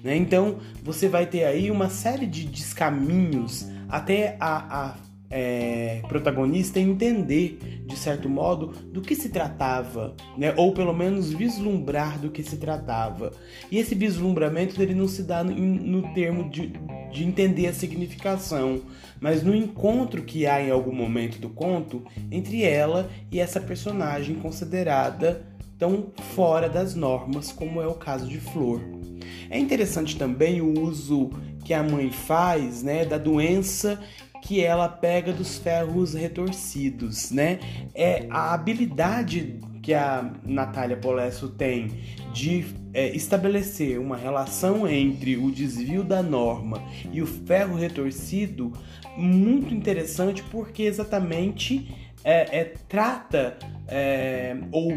Né? 0.04 0.16
Então 0.16 0.58
você 0.84 1.08
vai 1.08 1.26
ter 1.26 1.42
aí 1.42 1.68
uma 1.68 1.90
série 1.90 2.26
de 2.26 2.44
descaminhos 2.44 3.66
até 3.88 4.36
a, 4.38 4.84
a 4.84 4.94
é, 5.32 6.02
protagonista 6.08 6.78
entender, 6.78 7.58
de 7.86 7.96
certo 7.96 8.28
modo, 8.28 8.66
do 8.92 9.00
que 9.00 9.14
se 9.16 9.30
tratava, 9.30 10.14
né? 10.36 10.52
ou 10.58 10.72
pelo 10.72 10.92
menos 10.92 11.32
vislumbrar 11.32 12.18
do 12.18 12.30
que 12.30 12.42
se 12.42 12.58
tratava. 12.58 13.32
E 13.70 13.78
esse 13.78 13.94
vislumbramento 13.94 14.80
ele 14.80 14.94
não 14.94 15.08
se 15.08 15.22
dá 15.22 15.42
no, 15.42 15.54
no 15.54 16.12
termo 16.12 16.50
de, 16.50 16.74
de 17.10 17.24
entender 17.24 17.66
a 17.66 17.72
significação, 17.72 18.82
mas 19.18 19.42
no 19.42 19.54
encontro 19.54 20.22
que 20.22 20.46
há 20.46 20.60
em 20.60 20.70
algum 20.70 20.94
momento 20.94 21.38
do 21.38 21.48
conto 21.48 22.04
entre 22.30 22.62
ela 22.62 23.10
e 23.30 23.40
essa 23.40 23.60
personagem 23.60 24.34
considerada 24.36 25.46
tão 25.78 26.12
fora 26.34 26.68
das 26.68 26.94
normas, 26.94 27.50
como 27.50 27.80
é 27.80 27.86
o 27.86 27.94
caso 27.94 28.28
de 28.28 28.38
Flor. 28.38 28.80
É 29.48 29.58
interessante 29.58 30.16
também 30.16 30.60
o 30.60 30.78
uso 30.80 31.30
que 31.64 31.72
a 31.72 31.82
mãe 31.82 32.10
faz 32.10 32.82
né, 32.82 33.04
da 33.04 33.18
doença 33.18 33.98
que 34.42 34.60
ela 34.60 34.88
pega 34.88 35.32
dos 35.32 35.56
ferros 35.56 36.14
retorcidos, 36.14 37.30
né? 37.30 37.60
É 37.94 38.26
a 38.28 38.52
habilidade 38.52 39.60
que 39.80 39.94
a 39.94 40.32
Natália 40.44 40.96
Polesso 40.96 41.48
tem 41.48 41.88
de 42.32 42.64
é, 42.92 43.08
estabelecer 43.14 43.98
uma 43.98 44.16
relação 44.16 44.86
entre 44.86 45.36
o 45.36 45.50
desvio 45.50 46.04
da 46.04 46.22
norma 46.22 46.82
e 47.12 47.22
o 47.22 47.26
ferro 47.26 47.76
retorcido 47.76 48.72
muito 49.16 49.72
interessante 49.72 50.42
porque 50.50 50.82
exatamente 50.82 51.94
é, 52.24 52.60
é 52.60 52.64
trata 52.88 53.56
é, 53.88 54.56
ou 54.70 54.92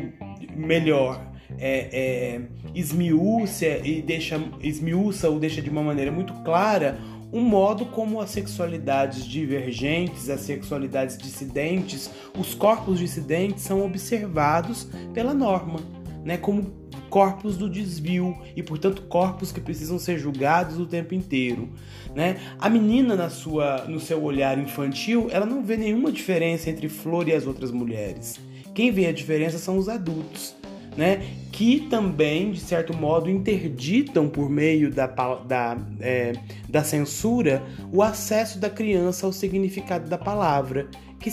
melhor 0.56 1.34
é, 1.58 1.90
é, 1.92 2.42
esmiúça 2.74 3.66
e 3.66 4.02
deixa 4.02 4.42
esmiúça 4.62 5.30
ou 5.30 5.40
deixa 5.40 5.62
de 5.62 5.70
uma 5.70 5.84
maneira 5.84 6.12
muito 6.12 6.34
clara 6.44 6.98
o 7.36 7.42
modo 7.42 7.86
como 7.88 8.22
as 8.22 8.30
sexualidades 8.30 9.26
divergentes, 9.26 10.30
as 10.30 10.40
sexualidades 10.40 11.18
dissidentes, 11.18 12.10
os 12.40 12.54
corpos 12.54 12.98
dissidentes 12.98 13.62
são 13.62 13.86
observados 13.86 14.88
pela 15.14 15.34
norma, 15.34 15.82
né, 16.24 16.38
como 16.38 16.72
corpos 17.10 17.58
do 17.58 17.70
desvio 17.70 18.38
e, 18.56 18.64
portanto, 18.64 19.02
corpos 19.10 19.52
que 19.52 19.60
precisam 19.60 20.00
ser 20.00 20.18
julgados 20.18 20.80
o 20.80 20.86
tempo 20.86 21.14
inteiro, 21.14 21.68
né? 22.16 22.38
A 22.58 22.70
menina 22.70 23.18
na 23.18 23.30
sua 23.30 23.84
no 23.86 24.00
seu 24.00 24.24
olhar 24.24 24.58
infantil, 24.58 25.28
ela 25.30 25.46
não 25.46 25.62
vê 25.62 25.76
nenhuma 25.76 26.14
diferença 26.14 26.70
entre 26.70 26.88
Flor 26.88 27.28
e 27.28 27.34
as 27.34 27.46
outras 27.46 27.70
mulheres. 27.70 28.40
Quem 28.74 28.92
vê 28.92 29.08
a 29.08 29.12
diferença 29.12 29.58
são 29.58 29.78
os 29.78 29.90
adultos 29.90 30.56
né, 30.98 31.26
que 31.52 31.82
também, 31.90 32.52
de 32.52 32.60
certo 32.60 32.96
modo, 32.96 33.30
interditam 33.30 34.28
por 34.28 34.50
meio 34.50 34.92
da, 34.92 35.08
da, 35.08 35.78
é, 36.00 36.34
da 36.70 36.84
censura 36.84 37.64
o 37.92 38.02
acesso 38.02 38.60
da 38.60 38.70
criança 38.70 39.26
ao 39.26 39.32
significado 39.32 40.10
da 40.10 40.18
palavra, 40.18 40.88
que 41.20 41.32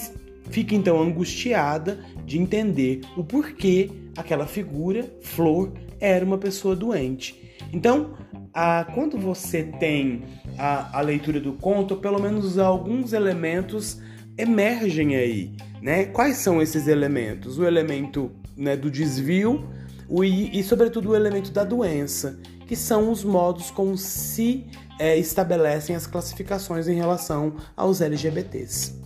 fica 0.51 0.75
então 0.75 1.01
angustiada 1.01 2.05
de 2.25 2.39
entender 2.39 3.01
o 3.17 3.25
porquê 3.25 3.91
aquela 4.17 4.47
figura, 4.47 5.11
Flor, 5.23 5.73
era 6.01 6.25
uma 6.25 6.39
pessoa 6.39 6.77
doente. 6.77 7.57
Então, 7.73 8.15
a, 8.53 8.85
quando 8.95 9.17
você 9.17 9.65
tem 9.65 10.23
a, 10.59 10.99
a 10.99 11.01
leitura 11.01 11.41
do 11.41 11.53
conto, 11.55 11.97
pelo 11.97 12.21
menos 12.21 12.59
alguns 12.59 13.13
elementos 13.13 14.01
emergem 14.37 15.17
aí. 15.17 15.53
Né? 15.81 16.05
Quais 16.07 16.39
são 16.39 16.61
esses 16.61 16.87
elementos? 16.87 17.59
O 17.59 17.65
elemento 17.65 18.31
né, 18.57 18.77
do 18.77 18.91
desvio 18.91 19.69
o, 20.09 20.23
e, 20.23 20.63
sobretudo, 20.63 21.11
o 21.11 21.17
elemento 21.17 21.51
da 21.51 21.65
doença, 21.65 22.39
que 22.67 22.77
são 22.77 23.11
os 23.11 23.25
modos 23.25 23.71
como 23.71 23.97
se 23.97 24.67
é, 24.99 25.17
estabelecem 25.17 25.97
as 25.97 26.07
classificações 26.07 26.87
em 26.87 26.95
relação 26.95 27.57
aos 27.75 28.03
LGBTs. 28.03 29.01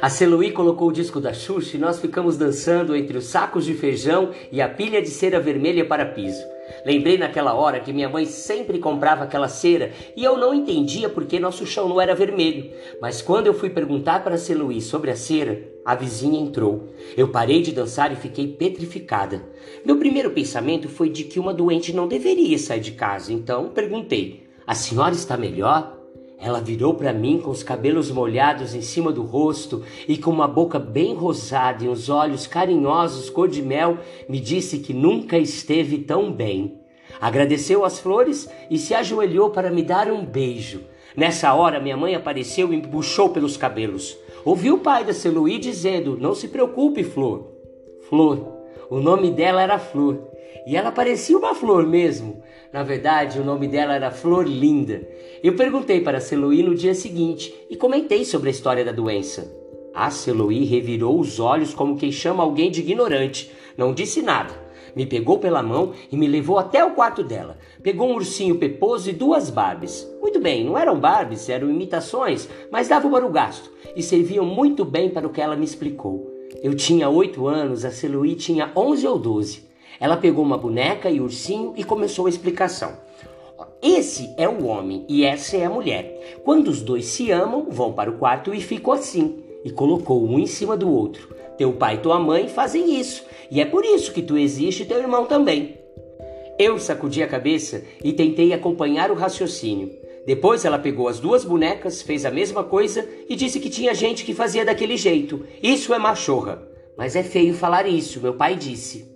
A 0.00 0.08
Celuí 0.08 0.52
colocou 0.52 0.90
o 0.90 0.92
disco 0.92 1.20
da 1.20 1.32
Xuxa 1.32 1.76
e 1.76 1.80
nós 1.80 1.98
ficamos 1.98 2.36
dançando 2.36 2.94
entre 2.94 3.18
os 3.18 3.24
sacos 3.24 3.64
de 3.64 3.74
feijão 3.74 4.30
e 4.52 4.62
a 4.62 4.68
pilha 4.68 5.02
de 5.02 5.08
cera 5.08 5.40
vermelha 5.40 5.84
para 5.84 6.06
piso. 6.06 6.55
Lembrei 6.84 7.18
naquela 7.18 7.54
hora 7.54 7.80
que 7.80 7.92
minha 7.92 8.08
mãe 8.08 8.26
sempre 8.26 8.78
comprava 8.78 9.24
aquela 9.24 9.48
cera 9.48 9.92
e 10.16 10.24
eu 10.24 10.36
não 10.36 10.54
entendia 10.54 11.08
por 11.08 11.26
que 11.26 11.38
nosso 11.38 11.66
chão 11.66 11.88
não 11.88 12.00
era 12.00 12.14
vermelho. 12.14 12.70
Mas 13.00 13.22
quando 13.22 13.46
eu 13.46 13.54
fui 13.54 13.70
perguntar 13.70 14.22
para 14.22 14.34
a 14.34 14.38
Celuí 14.38 14.80
sobre 14.80 15.10
a 15.10 15.16
cera, 15.16 15.62
a 15.84 15.94
vizinha 15.94 16.40
entrou. 16.40 16.88
Eu 17.16 17.28
parei 17.28 17.62
de 17.62 17.72
dançar 17.72 18.12
e 18.12 18.16
fiquei 18.16 18.48
petrificada. 18.48 19.42
Meu 19.84 19.96
primeiro 19.98 20.30
pensamento 20.30 20.88
foi 20.88 21.08
de 21.08 21.24
que 21.24 21.38
uma 21.38 21.54
doente 21.54 21.92
não 21.92 22.08
deveria 22.08 22.58
sair 22.58 22.80
de 22.80 22.92
casa, 22.92 23.32
então 23.32 23.68
perguntei: 23.68 24.44
A 24.66 24.74
senhora 24.74 25.14
está 25.14 25.36
melhor? 25.36 25.95
Ela 26.38 26.60
virou 26.60 26.94
para 26.94 27.12
mim 27.12 27.40
com 27.40 27.50
os 27.50 27.62
cabelos 27.62 28.10
molhados 28.10 28.74
em 28.74 28.82
cima 28.82 29.10
do 29.10 29.22
rosto 29.22 29.82
e 30.06 30.18
com 30.18 30.30
uma 30.30 30.46
boca 30.46 30.78
bem 30.78 31.14
rosada 31.14 31.84
e 31.84 31.88
uns 31.88 32.08
olhos 32.08 32.46
carinhosos 32.46 33.30
cor 33.30 33.48
de 33.48 33.62
mel, 33.62 33.98
me 34.28 34.38
disse 34.38 34.78
que 34.78 34.92
nunca 34.92 35.38
esteve 35.38 35.98
tão 35.98 36.30
bem. 36.30 36.78
Agradeceu 37.20 37.84
as 37.84 37.98
flores 37.98 38.48
e 38.70 38.76
se 38.76 38.94
ajoelhou 38.94 39.50
para 39.50 39.70
me 39.70 39.82
dar 39.82 40.10
um 40.10 40.24
beijo. 40.24 40.82
Nessa 41.16 41.54
hora, 41.54 41.80
minha 41.80 41.96
mãe 41.96 42.14
apareceu 42.14 42.72
e 42.72 42.76
me 42.76 42.86
puxou 42.86 43.30
pelos 43.30 43.56
cabelos. 43.56 44.18
Ouvi 44.44 44.70
o 44.70 44.78
pai 44.78 45.02
da 45.02 45.14
Celuí 45.14 45.58
dizendo: 45.58 46.18
Não 46.20 46.34
se 46.34 46.48
preocupe, 46.48 47.02
Flor. 47.02 47.52
Flor. 48.08 48.54
O 48.90 49.00
nome 49.00 49.30
dela 49.30 49.62
era 49.62 49.78
Flor. 49.78 50.35
E 50.66 50.76
ela 50.76 50.90
parecia 50.90 51.38
uma 51.38 51.54
flor 51.54 51.86
mesmo. 51.86 52.42
Na 52.72 52.82
verdade, 52.82 53.38
o 53.38 53.44
nome 53.44 53.68
dela 53.68 53.94
era 53.94 54.10
Flor 54.10 54.44
Linda. 54.44 55.08
Eu 55.40 55.54
perguntei 55.54 56.00
para 56.00 56.18
Celoí 56.18 56.60
no 56.60 56.74
dia 56.74 56.92
seguinte 56.92 57.54
e 57.70 57.76
comentei 57.76 58.24
sobre 58.24 58.48
a 58.48 58.50
história 58.50 58.84
da 58.84 58.90
doença. 58.90 59.48
A 59.94 60.10
Celoí 60.10 60.64
revirou 60.64 61.20
os 61.20 61.38
olhos 61.38 61.72
como 61.72 61.96
quem 61.96 62.10
chama 62.10 62.42
alguém 62.42 62.68
de 62.68 62.80
ignorante. 62.80 63.52
Não 63.78 63.94
disse 63.94 64.20
nada. 64.20 64.52
Me 64.96 65.06
pegou 65.06 65.38
pela 65.38 65.62
mão 65.62 65.92
e 66.10 66.16
me 66.16 66.26
levou 66.26 66.58
até 66.58 66.84
o 66.84 66.94
quarto 66.94 67.22
dela. 67.22 67.56
Pegou 67.80 68.08
um 68.08 68.14
ursinho 68.14 68.58
peposo 68.58 69.08
e 69.08 69.12
duas 69.12 69.50
Barbies. 69.50 70.04
Muito 70.20 70.40
bem, 70.40 70.64
não 70.64 70.76
eram 70.76 70.98
Barbies, 70.98 71.48
eram 71.48 71.70
imitações, 71.70 72.48
mas 72.72 72.88
davam 72.88 73.10
para 73.12 73.24
o 73.24 73.30
gasto 73.30 73.70
e 73.94 74.02
serviam 74.02 74.44
muito 74.44 74.84
bem 74.84 75.10
para 75.10 75.28
o 75.28 75.30
que 75.30 75.40
ela 75.40 75.54
me 75.54 75.64
explicou. 75.64 76.28
Eu 76.60 76.74
tinha 76.74 77.08
oito 77.08 77.46
anos, 77.46 77.84
a 77.84 77.90
Celoí 77.92 78.34
tinha 78.34 78.72
onze 78.74 79.06
ou 79.06 79.16
doze. 79.16 79.65
Ela 79.98 80.16
pegou 80.16 80.44
uma 80.44 80.58
boneca 80.58 81.10
e 81.10 81.20
ursinho 81.20 81.72
e 81.76 81.84
começou 81.84 82.26
a 82.26 82.28
explicação. 82.28 82.92
Esse 83.82 84.34
é 84.36 84.48
o 84.48 84.66
homem 84.66 85.04
e 85.08 85.24
essa 85.24 85.56
é 85.56 85.64
a 85.64 85.70
mulher. 85.70 86.40
Quando 86.44 86.68
os 86.68 86.82
dois 86.82 87.06
se 87.06 87.30
amam, 87.30 87.66
vão 87.70 87.92
para 87.92 88.10
o 88.10 88.18
quarto 88.18 88.54
e 88.54 88.60
ficam 88.60 88.92
assim. 88.92 89.42
E 89.64 89.70
colocou 89.70 90.24
um 90.24 90.38
em 90.38 90.46
cima 90.46 90.76
do 90.76 90.90
outro. 90.90 91.34
Teu 91.56 91.72
pai 91.72 91.94
e 91.94 91.98
tua 91.98 92.18
mãe 92.18 92.48
fazem 92.48 92.98
isso. 92.98 93.24
E 93.50 93.60
é 93.60 93.64
por 93.64 93.84
isso 93.84 94.12
que 94.12 94.22
tu 94.22 94.36
existe 94.36 94.82
e 94.82 94.86
teu 94.86 94.98
irmão 94.98 95.26
também. 95.26 95.78
Eu 96.58 96.78
sacudi 96.78 97.22
a 97.22 97.28
cabeça 97.28 97.82
e 98.02 98.12
tentei 98.12 98.52
acompanhar 98.52 99.10
o 99.10 99.14
raciocínio. 99.14 99.90
Depois 100.26 100.64
ela 100.64 100.78
pegou 100.78 101.06
as 101.06 101.20
duas 101.20 101.44
bonecas, 101.44 102.02
fez 102.02 102.24
a 102.24 102.30
mesma 102.30 102.64
coisa 102.64 103.08
e 103.28 103.36
disse 103.36 103.60
que 103.60 103.70
tinha 103.70 103.94
gente 103.94 104.24
que 104.24 104.34
fazia 104.34 104.64
daquele 104.64 104.96
jeito. 104.96 105.44
Isso 105.62 105.94
é 105.94 105.98
machorra. 105.98 106.66
Mas 106.96 107.14
é 107.14 107.22
feio 107.22 107.54
falar 107.54 107.86
isso, 107.86 108.20
meu 108.20 108.34
pai 108.34 108.56
disse. 108.56 109.15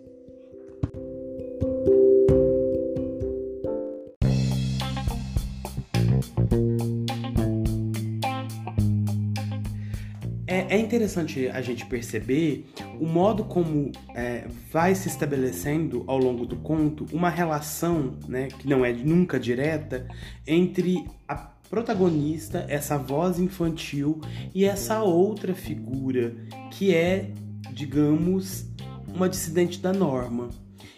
Interessante 11.00 11.48
a 11.48 11.62
gente 11.62 11.86
perceber 11.86 12.66
o 13.00 13.06
modo 13.06 13.44
como 13.44 13.90
é, 14.14 14.46
vai 14.70 14.94
se 14.94 15.08
estabelecendo 15.08 16.04
ao 16.06 16.18
longo 16.18 16.44
do 16.44 16.56
conto 16.56 17.06
uma 17.10 17.30
relação, 17.30 18.18
né, 18.28 18.48
que 18.48 18.68
não 18.68 18.84
é 18.84 18.92
nunca 18.92 19.40
direta, 19.40 20.06
entre 20.46 21.06
a 21.26 21.34
protagonista, 21.70 22.66
essa 22.68 22.98
voz 22.98 23.38
infantil 23.38 24.20
e 24.54 24.66
essa 24.66 25.02
outra 25.02 25.54
figura 25.54 26.36
que 26.70 26.94
é, 26.94 27.32
digamos, 27.72 28.66
uma 29.08 29.28
dissidente 29.28 29.78
da 29.78 29.94
norma. 29.94 30.50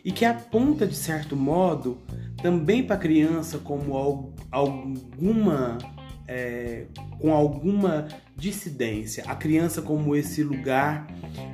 E 0.04 0.10
que 0.10 0.24
aponta 0.24 0.84
de 0.84 0.96
certo 0.96 1.36
modo 1.36 1.98
também 2.42 2.82
para 2.82 2.96
a 2.96 2.98
criança 2.98 3.58
como 3.58 3.96
alguma 4.50 5.78
é, 6.32 6.86
com 7.20 7.30
alguma 7.32 8.08
dissidência, 8.34 9.22
a 9.26 9.34
criança 9.34 9.82
como 9.82 10.16
esse 10.16 10.42
lugar 10.42 11.06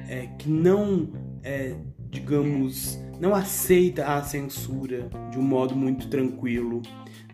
é, 0.09 0.29
que 0.39 0.49
não, 0.49 1.11
é, 1.43 1.75
digamos, 2.09 2.97
não 3.21 3.35
aceita 3.35 4.07
a 4.07 4.23
censura 4.23 5.11
de 5.33 5.39
um 5.39 5.43
modo 5.43 5.75
muito 5.75 6.09
tranquilo. 6.09 6.81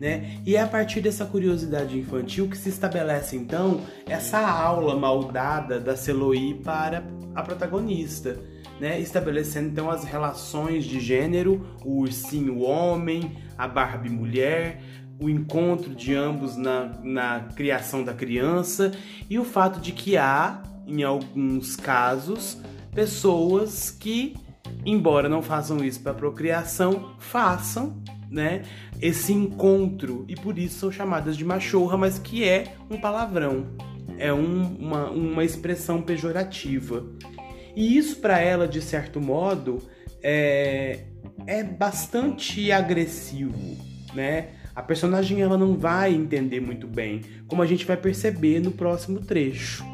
Né? 0.00 0.40
E 0.46 0.56
é 0.56 0.62
a 0.62 0.66
partir 0.66 1.02
dessa 1.02 1.26
curiosidade 1.26 1.98
infantil 1.98 2.48
que 2.48 2.56
se 2.56 2.70
estabelece 2.70 3.36
então 3.36 3.82
essa 4.06 4.38
aula 4.38 4.96
maldada 4.96 5.78
da 5.78 5.96
Celoí 5.96 6.54
para 6.54 7.04
a 7.34 7.42
protagonista. 7.42 8.38
Né, 8.80 8.98
estabelecendo 8.98 9.68
então 9.68 9.88
as 9.88 10.02
relações 10.02 10.84
de 10.84 10.98
gênero, 10.98 11.64
o 11.84 12.00
ursinho 12.00 12.58
homem, 12.58 13.36
a 13.56 13.68
Barbie 13.68 14.10
mulher, 14.10 14.82
o 15.20 15.28
encontro 15.28 15.94
de 15.94 16.14
ambos 16.14 16.56
na, 16.56 16.92
na 17.02 17.40
criação 17.54 18.02
da 18.02 18.12
criança 18.12 18.92
e 19.28 19.38
o 19.38 19.44
fato 19.44 19.80
de 19.80 19.92
que 19.92 20.16
há, 20.16 20.62
em 20.86 21.02
alguns 21.02 21.76
casos, 21.76 22.58
pessoas 22.94 23.90
que, 23.90 24.34
embora 24.84 25.28
não 25.28 25.42
façam 25.42 25.84
isso 25.84 26.00
para 26.00 26.14
procriação, 26.14 27.14
façam 27.18 28.02
né, 28.30 28.62
esse 29.00 29.32
encontro 29.32 30.24
e 30.28 30.34
por 30.34 30.58
isso 30.58 30.80
são 30.80 30.92
chamadas 30.92 31.36
de 31.36 31.44
machorra, 31.44 31.96
mas 31.96 32.18
que 32.18 32.44
é 32.44 32.74
um 32.90 33.00
palavrão, 33.00 33.66
é 34.18 34.32
um, 34.32 34.76
uma, 34.76 35.10
uma 35.10 35.44
expressão 35.44 36.02
pejorativa. 36.02 37.04
E 37.76 37.96
isso 37.96 38.16
para 38.16 38.38
ela, 38.38 38.68
de 38.68 38.80
certo 38.80 39.20
modo, 39.20 39.82
é, 40.22 41.04
é 41.46 41.62
bastante 41.62 42.70
agressivo, 42.70 43.76
né? 44.14 44.48
A 44.74 44.82
personagem 44.82 45.40
ela 45.40 45.56
não 45.56 45.76
vai 45.76 46.12
entender 46.12 46.60
muito 46.60 46.86
bem, 46.86 47.20
como 47.46 47.62
a 47.62 47.66
gente 47.66 47.84
vai 47.84 47.96
perceber 47.96 48.60
no 48.60 48.72
próximo 48.72 49.20
trecho. 49.20 49.84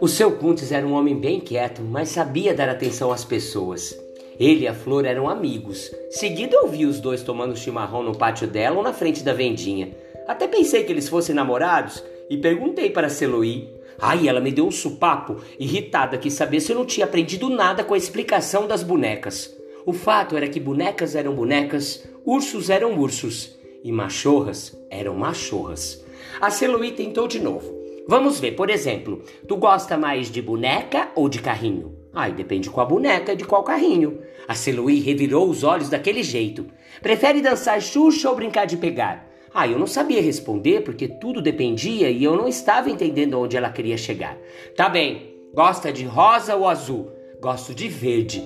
O 0.00 0.08
seu 0.08 0.32
Kuntes 0.32 0.72
era 0.72 0.86
um 0.86 0.92
homem 0.92 1.18
bem 1.18 1.40
quieto, 1.40 1.80
mas 1.80 2.08
sabia 2.08 2.52
dar 2.52 2.68
atenção 2.68 3.12
às 3.12 3.24
pessoas. 3.24 3.98
Ele 4.38 4.64
e 4.64 4.68
a 4.68 4.74
Flor 4.74 5.06
eram 5.06 5.28
amigos. 5.28 5.90
Seguido 6.10 6.56
eu 6.56 6.66
vi 6.66 6.84
os 6.84 7.00
dois 7.00 7.22
tomando 7.22 7.56
chimarrão 7.56 8.02
no 8.02 8.16
pátio 8.16 8.48
dela 8.48 8.76
ou 8.76 8.82
na 8.82 8.92
frente 8.92 9.22
da 9.22 9.32
vendinha. 9.32 9.94
Até 10.26 10.48
pensei 10.48 10.82
que 10.84 10.92
eles 10.92 11.08
fossem 11.08 11.34
namorados 11.34 12.02
e 12.28 12.36
perguntei 12.36 12.90
para 12.90 13.08
Celoí. 13.08 13.68
Ai, 14.00 14.28
ela 14.28 14.40
me 14.40 14.50
deu 14.50 14.66
um 14.66 14.70
supapo, 14.70 15.36
irritada, 15.58 16.18
quis 16.18 16.34
saber 16.34 16.60
se 16.60 16.72
eu 16.72 16.76
não 16.76 16.84
tinha 16.84 17.06
aprendido 17.06 17.48
nada 17.48 17.84
com 17.84 17.94
a 17.94 17.98
explicação 17.98 18.66
das 18.66 18.82
bonecas. 18.82 19.56
O 19.86 19.92
fato 19.92 20.36
era 20.36 20.48
que 20.48 20.58
bonecas 20.58 21.14
eram 21.14 21.34
bonecas, 21.34 22.08
ursos 22.24 22.70
eram 22.70 22.98
ursos 22.98 23.56
e 23.82 23.92
machorras 23.92 24.76
eram 24.90 25.14
machorras. 25.14 26.04
A 26.40 26.50
Celuí 26.50 26.92
tentou 26.92 27.28
de 27.28 27.38
novo. 27.38 27.84
Vamos 28.08 28.40
ver, 28.40 28.52
por 28.52 28.70
exemplo, 28.70 29.22
tu 29.46 29.56
gosta 29.56 29.96
mais 29.96 30.30
de 30.30 30.42
boneca 30.42 31.10
ou 31.14 31.28
de 31.28 31.40
carrinho? 31.40 31.96
Ai, 32.12 32.32
depende 32.32 32.70
qual 32.70 32.86
boneca 32.86 33.32
e 33.32 33.36
de 33.36 33.44
qual 33.44 33.62
carrinho. 33.62 34.20
A 34.46 34.54
Celuí 34.54 35.00
revirou 35.00 35.48
os 35.48 35.64
olhos 35.64 35.88
daquele 35.88 36.22
jeito. 36.22 36.66
Prefere 37.02 37.40
dançar 37.40 37.80
xuxa 37.80 38.28
ou 38.28 38.36
brincar 38.36 38.66
de 38.66 38.76
pegar? 38.76 39.33
Ah, 39.56 39.68
eu 39.68 39.78
não 39.78 39.86
sabia 39.86 40.20
responder 40.20 40.80
porque 40.80 41.06
tudo 41.06 41.40
dependia 41.40 42.10
e 42.10 42.24
eu 42.24 42.34
não 42.34 42.48
estava 42.48 42.90
entendendo 42.90 43.38
onde 43.38 43.56
ela 43.56 43.70
queria 43.70 43.96
chegar. 43.96 44.36
Tá 44.74 44.88
bem, 44.88 45.36
gosta 45.54 45.92
de 45.92 46.04
rosa 46.04 46.56
ou 46.56 46.68
azul? 46.68 47.12
Gosto 47.40 47.72
de 47.72 47.86
verde. 47.86 48.42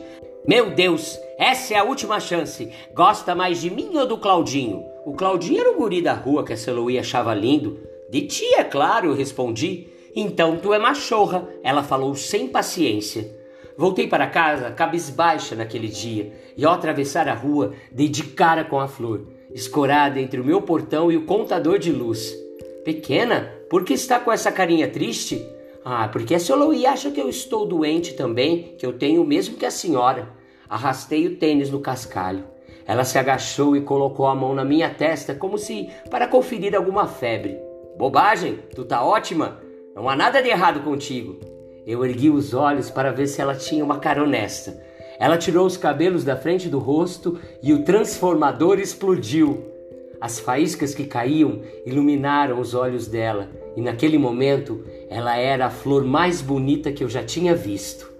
Meu 0.46 0.74
Deus, 0.74 1.18
essa 1.38 1.72
é 1.72 1.78
a 1.78 1.82
última 1.82 2.20
chance. 2.20 2.70
Gosta 2.94 3.34
mais 3.34 3.58
de 3.58 3.70
mim 3.70 3.96
ou 3.96 4.06
do 4.06 4.18
Claudinho? 4.18 4.84
O 5.06 5.14
Claudinho 5.14 5.62
era 5.62 5.70
o 5.70 5.78
guri 5.78 6.02
da 6.02 6.12
rua 6.12 6.44
que 6.44 6.52
a 6.52 6.56
Celoí 6.58 6.98
achava 6.98 7.32
lindo. 7.32 7.80
De 8.10 8.26
ti, 8.26 8.44
é 8.56 8.64
claro, 8.64 9.08
eu 9.08 9.14
respondi. 9.14 9.88
Então 10.14 10.58
tu 10.58 10.74
é 10.74 10.78
machorra, 10.78 11.48
ela 11.64 11.82
falou 11.82 12.14
sem 12.14 12.48
paciência. 12.48 13.34
Voltei 13.78 14.06
para 14.06 14.26
casa 14.26 14.72
cabisbaixa 14.72 15.56
naquele 15.56 15.88
dia 15.88 16.34
e 16.54 16.66
ao 16.66 16.74
atravessar 16.74 17.28
a 17.28 17.34
rua 17.34 17.72
dei 17.90 18.10
de 18.10 18.24
cara 18.24 18.62
com 18.62 18.78
a 18.78 18.86
flor 18.86 19.37
escorada 19.52 20.20
entre 20.20 20.40
o 20.40 20.44
meu 20.44 20.62
portão 20.62 21.10
e 21.10 21.16
o 21.16 21.24
contador 21.24 21.78
de 21.78 21.92
luz. 21.92 22.34
Pequena, 22.84 23.52
por 23.68 23.84
que 23.84 23.94
está 23.94 24.18
com 24.18 24.32
essa 24.32 24.52
carinha 24.52 24.88
triste? 24.88 25.46
Ah, 25.84 26.08
porque 26.08 26.34
a 26.34 26.40
Soloí 26.40 26.86
acha 26.86 27.10
que 27.10 27.20
eu 27.20 27.28
estou 27.28 27.66
doente 27.66 28.14
também, 28.14 28.74
que 28.78 28.84
eu 28.84 28.92
tenho 28.92 29.22
o 29.22 29.26
mesmo 29.26 29.56
que 29.56 29.66
a 29.66 29.70
senhora. 29.70 30.28
Arrastei 30.68 31.26
o 31.26 31.36
tênis 31.36 31.70
no 31.70 31.80
cascalho. 31.80 32.44
Ela 32.86 33.04
se 33.04 33.18
agachou 33.18 33.76
e 33.76 33.82
colocou 33.82 34.26
a 34.26 34.34
mão 34.34 34.54
na 34.54 34.64
minha 34.64 34.88
testa 34.88 35.34
como 35.34 35.58
se 35.58 35.88
para 36.10 36.26
conferir 36.26 36.74
alguma 36.74 37.06
febre. 37.06 37.58
Bobagem, 37.96 38.58
tu 38.74 38.84
tá 38.84 39.04
ótima. 39.04 39.60
Não 39.94 40.08
há 40.08 40.16
nada 40.16 40.42
de 40.42 40.48
errado 40.48 40.80
contigo. 40.80 41.38
Eu 41.86 42.04
ergui 42.04 42.30
os 42.30 42.54
olhos 42.54 42.90
para 42.90 43.10
ver 43.10 43.26
se 43.26 43.40
ela 43.40 43.54
tinha 43.54 43.84
uma 43.84 43.98
cara 43.98 44.22
honesta. 44.22 44.78
Ela 45.18 45.36
tirou 45.36 45.66
os 45.66 45.76
cabelos 45.76 46.24
da 46.24 46.36
frente 46.36 46.68
do 46.68 46.78
rosto 46.78 47.38
e 47.62 47.72
o 47.72 47.84
transformador 47.84 48.78
explodiu. 48.78 49.64
As 50.20 50.38
faíscas 50.38 50.94
que 50.94 51.04
caíam 51.04 51.62
iluminaram 51.86 52.60
os 52.60 52.74
olhos 52.74 53.06
dela, 53.06 53.50
e 53.76 53.80
naquele 53.80 54.18
momento 54.18 54.84
ela 55.08 55.36
era 55.36 55.66
a 55.66 55.70
flor 55.70 56.04
mais 56.04 56.40
bonita 56.40 56.92
que 56.92 57.04
eu 57.04 57.08
já 57.08 57.22
tinha 57.22 57.54
visto. 57.54 58.17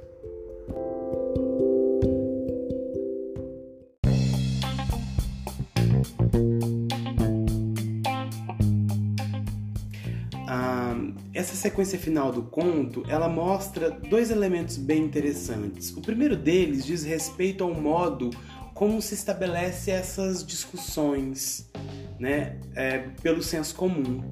Sequência 11.68 11.98
final 11.98 12.33
do 12.33 12.42
conto, 12.42 13.04
ela 13.09 13.28
mostra 13.28 13.90
dois 13.90 14.31
elementos 14.31 14.78
bem 14.78 15.04
interessantes. 15.04 15.94
O 15.94 16.00
primeiro 16.00 16.35
deles 16.35 16.85
diz 16.87 17.04
respeito 17.04 17.62
ao 17.62 17.74
modo 17.74 18.31
como 18.72 19.02
se 19.02 19.12
estabelece 19.12 19.90
essas 19.90 20.46
discussões, 20.46 21.70
né, 22.18 22.57
é, 22.74 22.98
pelo 23.22 23.42
senso 23.42 23.74
comum, 23.74 24.31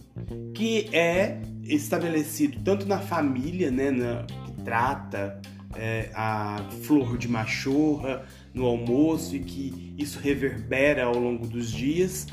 que 0.54 0.88
é 0.92 1.42
estabelecido 1.64 2.58
tanto 2.64 2.86
na 2.86 3.00
família, 3.00 3.70
né, 3.70 3.90
na, 3.90 4.24
que 4.24 4.52
trata 4.64 5.38
é, 5.74 6.10
a 6.14 6.64
flor 6.84 7.18
de 7.18 7.28
machorra 7.28 8.24
no 8.54 8.64
almoço 8.64 9.36
e 9.36 9.40
que 9.40 9.94
isso 9.98 10.18
reverbera 10.20 11.04
ao 11.04 11.18
longo 11.18 11.46
dos 11.46 11.70
dias, 11.70 12.26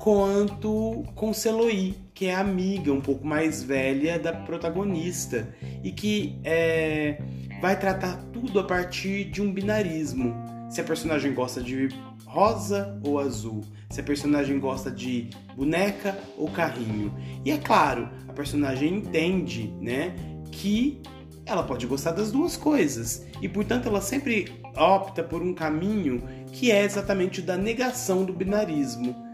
quanto 0.00 1.04
com 1.14 1.30
Celoí, 1.34 1.94
que 2.14 2.24
é 2.24 2.34
amiga 2.34 2.90
um 2.90 3.02
pouco 3.02 3.26
mais 3.26 3.62
velha 3.62 4.18
da 4.18 4.32
protagonista 4.32 5.54
e 5.84 5.92
que 5.92 6.40
é, 6.42 7.20
vai 7.60 7.78
tratar 7.78 8.16
tudo 8.32 8.58
a 8.58 8.64
partir 8.64 9.26
de 9.26 9.42
um 9.42 9.52
binarismo. 9.52 10.34
Se 10.70 10.80
a 10.80 10.84
personagem 10.84 11.34
gosta 11.34 11.62
de 11.62 11.88
rosa 12.24 12.98
ou 13.04 13.18
azul, 13.18 13.60
se 13.90 14.00
a 14.00 14.02
personagem 14.02 14.58
gosta 14.58 14.90
de 14.90 15.28
boneca 15.54 16.16
ou 16.38 16.48
carrinho. 16.50 17.14
E 17.44 17.50
é 17.50 17.58
claro, 17.58 18.08
a 18.26 18.32
personagem 18.32 18.94
entende, 18.94 19.70
né, 19.82 20.14
que 20.50 21.02
ela 21.44 21.62
pode 21.62 21.86
gostar 21.86 22.12
das 22.12 22.32
duas 22.32 22.56
coisas 22.56 23.26
e, 23.42 23.48
portanto, 23.50 23.86
ela 23.86 24.00
sempre 24.00 24.50
opta 24.74 25.22
por 25.22 25.42
um 25.42 25.52
caminho 25.52 26.22
que 26.52 26.70
é 26.70 26.84
exatamente 26.84 27.40
o 27.40 27.42
da 27.42 27.58
negação 27.58 28.24
do 28.24 28.32
binarismo. 28.32 29.29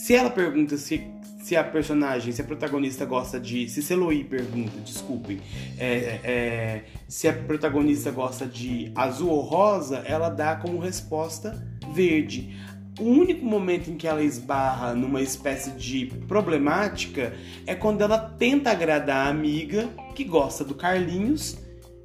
Se 0.00 0.14
ela 0.14 0.30
pergunta 0.30 0.78
se, 0.78 1.06
se 1.42 1.54
a 1.54 1.62
personagem, 1.62 2.32
se 2.32 2.40
a 2.40 2.44
protagonista 2.44 3.04
gosta 3.04 3.38
de. 3.38 3.68
Se 3.68 3.82
Celoí 3.82 4.24
pergunta, 4.24 4.80
desculpem, 4.80 5.38
é, 5.78 6.20
é, 6.24 6.84
se 7.06 7.28
a 7.28 7.34
protagonista 7.34 8.10
gosta 8.10 8.46
de 8.46 8.90
azul 8.94 9.28
ou 9.28 9.42
rosa, 9.42 9.98
ela 10.06 10.30
dá 10.30 10.56
como 10.56 10.78
resposta 10.78 11.62
verde. 11.92 12.56
O 12.98 13.04
único 13.04 13.44
momento 13.44 13.90
em 13.90 13.96
que 13.98 14.08
ela 14.08 14.22
esbarra 14.22 14.94
numa 14.94 15.20
espécie 15.20 15.72
de 15.72 16.06
problemática 16.26 17.34
é 17.66 17.74
quando 17.74 18.00
ela 18.00 18.16
tenta 18.18 18.70
agradar 18.70 19.26
a 19.26 19.28
amiga 19.28 19.86
que 20.14 20.24
gosta 20.24 20.64
do 20.64 20.74
Carlinhos 20.74 21.58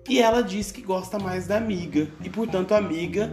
e 0.10 0.20
ela 0.20 0.44
diz 0.44 0.70
que 0.70 0.82
gosta 0.82 1.18
mais 1.18 1.48
da 1.48 1.56
amiga 1.56 2.10
e, 2.22 2.30
portanto, 2.30 2.74
a 2.74 2.78
amiga 2.78 3.32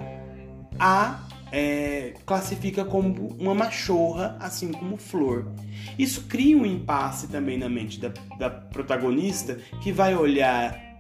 a 0.78 1.31
é, 1.52 2.14
classifica 2.24 2.82
como 2.84 3.36
uma 3.38 3.54
machorra, 3.54 4.36
assim 4.40 4.72
como 4.72 4.96
flor. 4.96 5.52
Isso 5.98 6.22
cria 6.22 6.56
um 6.56 6.64
impasse 6.64 7.28
também 7.28 7.58
na 7.58 7.68
mente 7.68 8.00
da, 8.00 8.12
da 8.38 8.48
protagonista 8.48 9.58
que 9.82 9.92
vai 9.92 10.14
olhar 10.16 10.96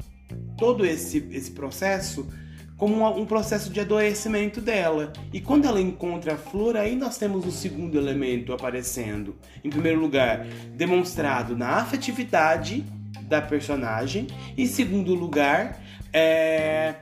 todo 0.58 0.84
esse, 0.84 1.26
esse 1.32 1.50
processo 1.52 2.28
como 2.76 3.08
um 3.16 3.24
processo 3.24 3.70
de 3.70 3.80
adoecimento 3.80 4.60
dela. 4.60 5.12
E 5.32 5.40
quando 5.40 5.66
ela 5.66 5.80
encontra 5.80 6.34
a 6.34 6.36
flor, 6.36 6.76
aí 6.76 6.96
nós 6.96 7.16
temos 7.16 7.44
o 7.44 7.48
um 7.48 7.52
segundo 7.52 7.96
elemento 7.96 8.52
aparecendo. 8.52 9.36
Em 9.62 9.70
primeiro 9.70 10.00
lugar, 10.00 10.44
demonstrado 10.74 11.56
na 11.56 11.76
afetividade 11.76 12.84
da 13.22 13.40
personagem. 13.40 14.26
Em 14.58 14.66
segundo 14.66 15.14
lugar, 15.14 15.80
é, 16.12 16.96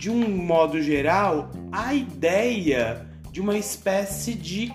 de 0.00 0.08
um 0.08 0.26
modo 0.30 0.80
geral, 0.80 1.50
a 1.70 1.92
ideia 1.92 3.06
de 3.30 3.38
uma 3.38 3.58
espécie 3.58 4.32
de 4.32 4.72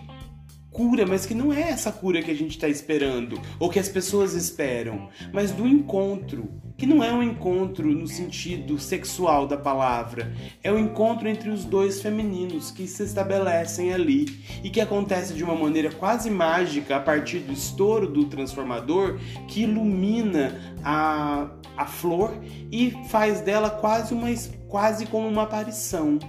cura, 0.69 1.03
mas 1.03 1.25
que 1.25 1.33
não 1.33 1.51
é 1.51 1.61
essa 1.61 1.91
cura 1.91 2.21
que 2.21 2.29
a 2.29 2.35
gente 2.35 2.51
está 2.51 2.69
esperando 2.69 3.41
ou 3.57 3.67
que 3.67 3.79
as 3.79 3.89
pessoas 3.89 4.35
esperam, 4.35 5.09
mas 5.33 5.49
do 5.49 5.65
encontro, 5.65 6.61
que 6.77 6.85
não 6.85 7.03
é 7.03 7.11
um 7.11 7.23
encontro 7.23 7.87
no 7.87 8.07
sentido 8.07 8.77
sexual 8.77 9.47
da 9.47 9.57
palavra, 9.57 10.33
é 10.63 10.71
o 10.71 10.75
um 10.75 10.79
encontro 10.79 11.27
entre 11.27 11.49
os 11.49 11.63
dois 11.63 12.01
femininos 12.01 12.71
que 12.71 12.87
se 12.87 13.03
estabelecem 13.03 13.93
ali 13.93 14.25
e 14.63 14.69
que 14.69 14.81
acontece 14.81 15.33
de 15.33 15.43
uma 15.43 15.55
maneira 15.55 15.91
quase 15.91 16.29
mágica 16.29 16.97
a 16.97 16.99
partir 16.99 17.39
do 17.39 17.53
estouro 17.53 18.07
do 18.07 18.25
transformador 18.25 19.19
que 19.47 19.61
ilumina 19.61 20.75
a, 20.83 21.49
a 21.77 21.85
flor 21.85 22.33
e 22.71 22.91
faz 23.09 23.41
dela 23.41 23.69
quase 23.69 24.13
uma 24.13 24.29
quase 24.67 25.05
como 25.05 25.27
uma 25.27 25.43
aparição. 25.43 26.19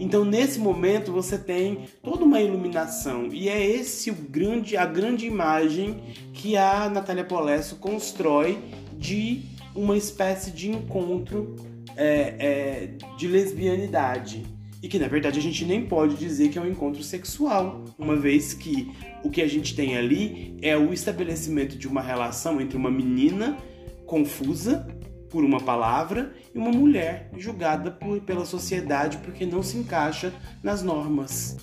Então, 0.00 0.24
nesse 0.24 0.58
momento, 0.58 1.12
você 1.12 1.38
tem 1.38 1.84
toda 2.02 2.24
uma 2.24 2.40
iluminação 2.40 3.28
e 3.30 3.48
é 3.48 3.64
esse 3.64 4.10
o 4.10 4.14
grande, 4.14 4.76
a 4.76 4.86
grande 4.86 5.26
imagem 5.26 6.00
que 6.32 6.56
a 6.56 6.88
Natália 6.88 7.24
Polesso 7.24 7.76
constrói 7.76 8.58
de 8.98 9.42
uma 9.74 9.96
espécie 9.96 10.50
de 10.50 10.70
encontro 10.70 11.56
é, 11.96 12.34
é, 12.38 12.90
de 13.16 13.26
lesbianidade. 13.26 14.44
E 14.82 14.88
que 14.88 14.98
na 14.98 15.08
verdade 15.08 15.38
a 15.38 15.42
gente 15.42 15.64
nem 15.64 15.86
pode 15.86 16.14
dizer 16.16 16.50
que 16.50 16.58
é 16.58 16.62
um 16.62 16.68
encontro 16.68 17.02
sexual, 17.02 17.84
uma 17.98 18.16
vez 18.16 18.52
que 18.52 18.92
o 19.22 19.30
que 19.30 19.40
a 19.40 19.48
gente 19.48 19.74
tem 19.74 19.96
ali 19.96 20.58
é 20.60 20.76
o 20.76 20.92
estabelecimento 20.92 21.78
de 21.78 21.88
uma 21.88 22.02
relação 22.02 22.60
entre 22.60 22.76
uma 22.76 22.90
menina 22.90 23.56
confusa 24.04 24.86
por 25.30 25.42
uma 25.42 25.58
palavra 25.58 26.34
e 26.54 26.58
uma 26.58 26.70
mulher 26.70 27.30
julgada 27.36 27.90
por, 27.90 28.20
pela 28.20 28.44
sociedade 28.44 29.16
porque 29.18 29.46
não 29.46 29.62
se 29.62 29.78
encaixa 29.78 30.32
nas 30.62 30.82
normas. 30.82 31.56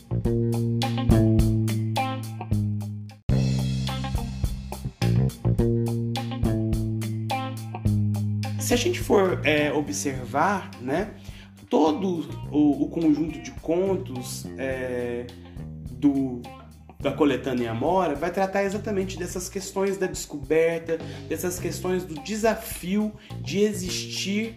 Se 8.71 8.75
a 8.75 8.77
gente 8.77 9.01
for 9.01 9.41
é, 9.43 9.69
observar, 9.73 10.71
né, 10.79 11.11
todo 11.69 12.25
o, 12.49 12.85
o, 12.85 12.87
conjunto 12.87 13.37
de 13.41 13.51
contos 13.59 14.45
é, 14.57 15.27
do 15.91 16.41
da 16.97 17.11
coletânea 17.11 17.71
Amora 17.71 18.15
vai 18.15 18.31
tratar 18.31 18.63
exatamente 18.63 19.17
dessas 19.17 19.49
questões 19.49 19.97
da 19.97 20.07
descoberta, 20.07 20.97
dessas 21.27 21.59
questões 21.59 22.05
do 22.05 22.13
desafio 22.23 23.11
de 23.41 23.59
existir 23.59 24.55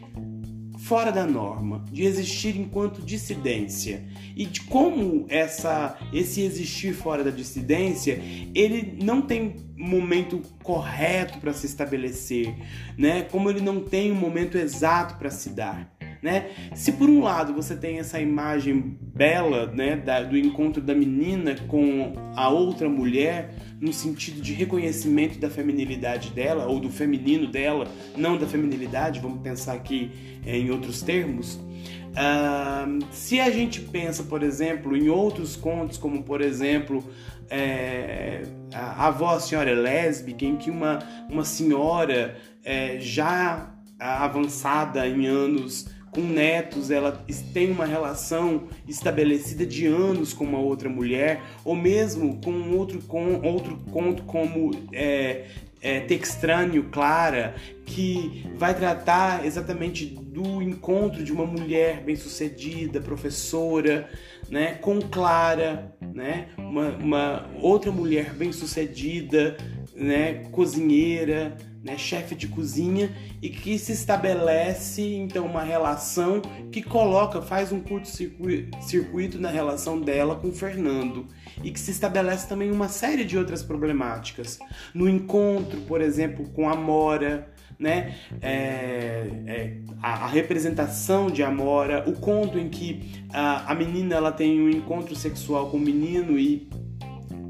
fora 0.84 1.10
da 1.10 1.26
norma, 1.26 1.82
de 1.90 2.04
existir 2.04 2.58
enquanto 2.58 3.00
dissidência 3.00 4.04
e 4.36 4.44
de 4.44 4.60
como 4.62 5.24
essa 5.30 5.96
esse 6.12 6.42
existir 6.42 6.92
fora 6.92 7.24
da 7.24 7.30
dissidência 7.30 8.20
ele 8.54 8.98
não 9.02 9.22
tem 9.22 9.56
momento 9.76 10.42
correto 10.62 11.38
para 11.38 11.54
se 11.54 11.64
estabelecer, 11.64 12.54
né? 12.98 13.22
Como 13.22 13.48
ele 13.48 13.62
não 13.62 13.80
tem 13.80 14.12
um 14.12 14.14
momento 14.14 14.58
exato 14.58 15.16
para 15.16 15.30
se 15.30 15.50
dar 15.50 15.94
né? 16.24 16.46
Se 16.74 16.92
por 16.92 17.10
um 17.10 17.20
lado 17.22 17.52
você 17.52 17.76
tem 17.76 17.98
essa 17.98 18.18
imagem 18.18 18.96
bela, 19.14 19.66
né, 19.66 19.94
da, 19.94 20.22
do 20.22 20.38
encontro 20.38 20.80
da 20.80 20.94
menina 20.94 21.54
com 21.68 22.14
a 22.34 22.48
outra 22.48 22.88
mulher, 22.88 23.54
no 23.84 23.92
sentido 23.92 24.40
de 24.40 24.54
reconhecimento 24.54 25.38
da 25.38 25.50
feminilidade 25.50 26.30
dela 26.30 26.66
ou 26.66 26.80
do 26.80 26.88
feminino 26.88 27.46
dela, 27.46 27.86
não 28.16 28.38
da 28.38 28.46
feminilidade, 28.46 29.20
vamos 29.20 29.42
pensar 29.42 29.74
aqui 29.74 30.10
é, 30.46 30.56
em 30.56 30.70
outros 30.70 31.02
termos. 31.02 31.56
Uh, 31.56 33.04
se 33.10 33.40
a 33.40 33.50
gente 33.50 33.80
pensa, 33.82 34.22
por 34.22 34.42
exemplo, 34.42 34.96
em 34.96 35.10
outros 35.10 35.54
contos, 35.54 35.98
como 35.98 36.22
por 36.22 36.40
exemplo 36.40 37.04
é, 37.50 38.44
a 38.72 39.08
avó 39.08 39.34
a 39.34 39.40
senhora 39.40 39.70
é 39.70 39.74
lésbica, 39.74 40.46
em 40.46 40.56
que 40.56 40.70
uma, 40.70 41.00
uma 41.28 41.44
senhora 41.44 42.38
é, 42.64 42.98
já 43.00 43.70
avançada 43.98 45.06
em 45.06 45.26
anos 45.26 45.88
com 46.14 46.20
netos, 46.20 46.90
ela 46.90 47.24
tem 47.52 47.70
uma 47.70 47.84
relação 47.84 48.68
estabelecida 48.86 49.66
de 49.66 49.86
anos 49.86 50.32
com 50.32 50.44
uma 50.44 50.58
outra 50.58 50.88
mulher, 50.88 51.42
ou 51.64 51.74
mesmo 51.74 52.40
com 52.42 52.70
outro, 52.76 53.00
com, 53.02 53.40
outro 53.42 53.76
conto 53.90 54.22
como 54.22 54.70
é, 54.92 55.46
é, 55.82 56.00
Textrâneo 56.00 56.84
Clara, 56.84 57.56
que 57.84 58.46
vai 58.56 58.74
tratar 58.74 59.44
exatamente 59.44 60.06
do 60.06 60.62
encontro 60.62 61.22
de 61.22 61.32
uma 61.32 61.44
mulher 61.44 62.02
bem-sucedida, 62.02 63.00
professora, 63.00 64.08
né, 64.48 64.74
com 64.80 65.00
Clara, 65.00 65.94
né, 66.00 66.48
uma, 66.56 66.88
uma 66.90 67.50
outra 67.60 67.90
mulher 67.90 68.32
bem-sucedida, 68.32 69.56
né, 69.94 70.44
cozinheira, 70.50 71.56
né, 71.84 71.98
chefe 71.98 72.34
de 72.34 72.48
cozinha 72.48 73.14
e 73.42 73.50
que 73.50 73.78
se 73.78 73.92
estabelece 73.92 75.02
então 75.16 75.44
uma 75.44 75.62
relação 75.62 76.40
que 76.72 76.82
coloca, 76.82 77.42
faz 77.42 77.70
um 77.70 77.80
curto-circuito 77.80 79.38
na 79.38 79.50
relação 79.50 80.00
dela 80.00 80.34
com 80.34 80.50
Fernando 80.50 81.26
e 81.62 81.70
que 81.70 81.78
se 81.78 81.90
estabelece 81.90 82.48
também 82.48 82.70
uma 82.70 82.88
série 82.88 83.24
de 83.24 83.36
outras 83.36 83.62
problemáticas. 83.62 84.58
No 84.94 85.06
encontro, 85.06 85.82
por 85.82 86.00
exemplo, 86.00 86.48
com 86.50 86.68
a 86.68 86.74
Mora, 86.74 87.52
né? 87.78 88.14
É, 88.40 89.28
é, 89.46 89.76
a, 90.00 90.24
a, 90.24 90.26
representação 90.28 91.28
de 91.28 91.42
Amora, 91.42 92.08
o 92.08 92.12
conto 92.12 92.56
em 92.58 92.68
que 92.68 93.24
a, 93.32 93.72
a 93.72 93.74
menina 93.74 94.14
ela 94.14 94.32
tem 94.32 94.60
um 94.60 94.70
encontro 94.70 95.14
sexual 95.16 95.70
com 95.70 95.76
o 95.76 95.80
menino 95.80 96.38
e 96.38 96.68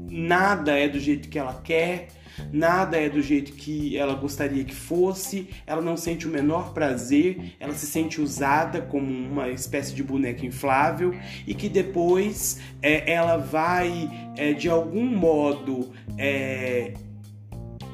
nada 0.09 0.77
é 0.77 0.89
do 0.89 0.99
jeito 0.99 1.29
que 1.29 1.37
ela 1.37 1.61
quer 1.63 2.07
nada 2.51 2.97
é 2.97 3.09
do 3.09 3.21
jeito 3.21 3.53
que 3.53 3.97
ela 3.97 4.13
gostaria 4.13 4.63
que 4.63 4.75
fosse, 4.75 5.49
ela 5.65 5.81
não 5.81 5.97
sente 5.97 6.27
o 6.27 6.29
menor 6.29 6.73
prazer, 6.73 7.55
ela 7.59 7.73
se 7.73 7.85
sente 7.85 8.21
usada 8.21 8.81
como 8.81 9.05
uma 9.05 9.49
espécie 9.49 9.93
de 9.93 10.03
boneca 10.03 10.45
inflável. 10.45 11.13
E 11.45 11.53
que 11.53 11.69
depois 11.69 12.59
é, 12.81 13.11
ela 13.11 13.37
vai 13.37 14.09
é, 14.35 14.53
de 14.53 14.69
algum 14.69 15.05
modo 15.05 15.91
é, 16.17 16.93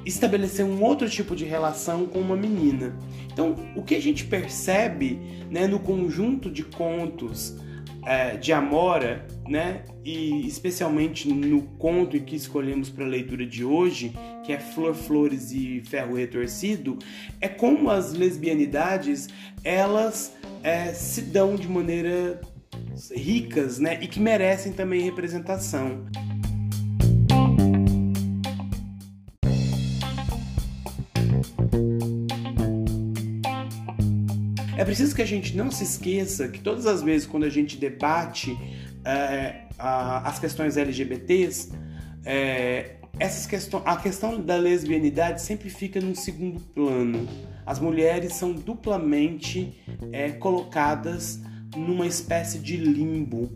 estabelecer 0.06 0.66
um 0.66 0.82
outro 0.84 1.10
tipo 1.10 1.36
de 1.36 1.46
relação 1.46 2.06
com 2.06 2.20
uma 2.20 2.36
menina. 2.36 2.96
Então, 3.32 3.56
o 3.76 3.82
que 3.82 3.96
a 3.96 4.02
gente 4.02 4.26
percebe 4.26 5.20
né, 5.50 5.68
no 5.68 5.80
conjunto 5.80 6.50
de 6.50 6.64
contos 6.64 7.56
é, 8.06 8.38
de 8.38 8.52
Amora, 8.52 9.26
né? 9.48 9.84
E 10.04 10.48
especialmente 10.48 11.28
no 11.28 11.62
conto 11.78 12.20
que 12.20 12.36
escolhemos 12.36 12.90
para 12.90 13.06
a 13.06 13.08
leitura 13.08 13.46
de 13.46 13.64
hoje, 13.64 14.14
que 14.44 14.54
é 14.54 14.60
Flor, 14.60 14.94
Flores 14.94 15.52
e 15.52 15.82
Ferro 15.82 16.16
Retorcido, 16.16 16.98
é 17.40 17.48
como 17.48 17.90
as 17.90 18.14
lesbianidades 18.14 19.30
elas 19.64 20.36
é, 20.64 20.94
se 20.94 21.22
dão 21.22 21.56
de 21.56 21.68
maneira 21.68 22.42
ricas, 23.16 23.80
né? 23.80 24.00
E 24.02 24.08
que 24.08 24.20
merecem 24.20 24.72
também 24.72 25.02
representação. 25.02 26.06
É 34.82 34.84
preciso 34.84 35.16
que 35.16 35.22
a 35.22 35.26
gente 35.28 35.56
não 35.56 35.70
se 35.70 35.84
esqueça 35.84 36.48
que 36.48 36.60
todas 36.60 36.88
as 36.88 37.04
vezes 37.04 37.28
quando 37.28 37.44
a 37.44 37.50
gente 37.50 37.78
debate 37.78 38.58
é, 39.06 39.66
a, 39.78 40.28
as 40.28 40.40
questões 40.40 40.76
LGBTs, 40.76 41.72
é, 42.26 42.96
essas 43.20 43.46
questões, 43.46 43.84
a 43.86 43.96
questão 43.98 44.42
da 44.42 44.56
lesbianidade 44.56 45.40
sempre 45.44 45.70
fica 45.70 46.02
num 46.02 46.16
segundo 46.16 46.60
plano. 46.60 47.30
As 47.64 47.80
mulheres 47.80 48.34
são 48.34 48.54
duplamente 48.54 49.80
é, 50.12 50.32
colocadas 50.32 51.40
numa 51.78 52.08
espécie 52.08 52.58
de 52.58 52.76
limbo, 52.76 53.52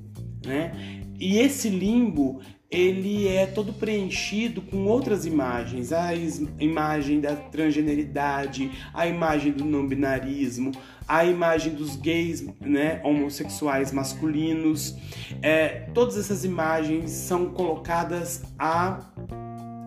né? 0.46 1.02
E 1.20 1.40
esse 1.40 1.70
limbo 1.70 2.40
ele 2.70 3.28
é 3.28 3.46
todo 3.46 3.72
preenchido 3.74 4.62
com 4.62 4.86
outras 4.86 5.26
imagens, 5.26 5.94
a 5.94 6.12
imagem 6.60 7.22
da 7.22 7.36
transgeneridade, 7.36 8.72
a 8.94 9.08
imagem 9.08 9.52
do 9.52 9.64
não 9.64 9.88
binarismo, 9.88 10.72
a 11.08 11.24
imagem 11.26 11.74
dos 11.74 11.96
gays, 11.96 12.46
né, 12.60 13.00
homossexuais 13.04 13.92
masculinos. 13.92 14.96
É, 15.42 15.88
todas 15.94 16.18
essas 16.18 16.44
imagens 16.44 17.12
são 17.12 17.50
colocadas 17.52 18.44
a, 18.58 19.12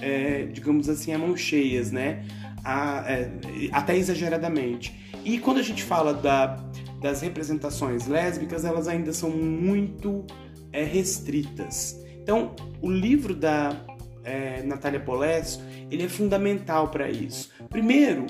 é, 0.01 0.47
digamos 0.47 0.89
assim, 0.89 1.13
a 1.13 1.19
mão 1.19 1.37
cheias, 1.37 1.91
né, 1.91 2.25
a, 2.65 3.05
é, 3.11 3.31
até 3.73 3.97
exageradamente. 3.97 4.95
E 5.25 5.39
quando 5.39 5.59
a 5.59 5.63
gente 5.63 5.83
fala 5.83 6.15
da, 6.15 6.57
das 7.01 7.21
representações 7.23 8.07
lésbicas, 8.07 8.65
elas 8.65 8.87
ainda 8.87 9.13
são 9.13 9.31
muito 9.31 10.25
é, 10.73 10.85
restritas. 10.85 12.07
Então, 12.29 12.55
o 12.83 12.91
livro 12.91 13.35
da 13.35 13.75
é, 14.23 14.63
Natália 14.63 15.01
Polesso, 15.01 15.63
ele 15.91 16.03
é 16.03 16.09
fundamental 16.11 16.89
para 16.89 17.11
isso. 17.11 17.51
Primeiro, 17.71 18.27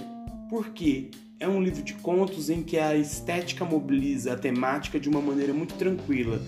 porque 0.48 1.10
é 1.40 1.48
um 1.48 1.60
livro 1.60 1.82
de 1.82 1.94
contos 1.94 2.48
em 2.48 2.62
que 2.62 2.78
a 2.78 2.94
estética 2.94 3.64
mobiliza 3.64 4.34
a 4.34 4.36
temática 4.36 5.00
de 5.00 5.08
uma 5.08 5.20
maneira 5.20 5.52
muito 5.52 5.74
tranquila 5.74 6.40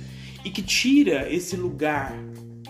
e 0.45 0.51
que 0.51 0.63
tira 0.63 1.29
esse 1.29 1.57
lugar 1.57 2.15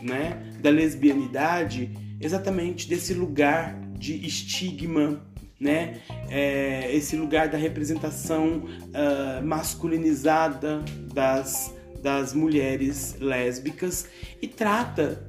né, 0.01 0.43
da 0.63 0.71
lesbianidade 0.71 1.91
exatamente 2.19 2.89
desse 2.89 3.13
lugar 3.13 3.79
de 3.99 4.27
estigma, 4.27 5.23
né? 5.61 6.01
É, 6.31 6.91
esse 6.97 7.17
lugar 7.17 7.51
da 7.51 7.59
representação 7.59 8.65
uh, 8.65 9.45
masculinizada 9.45 10.83
das 11.13 11.79
das 12.03 12.35
mulheres 12.35 13.17
lésbicas 13.21 14.09
e 14.41 14.49
trata 14.49 15.27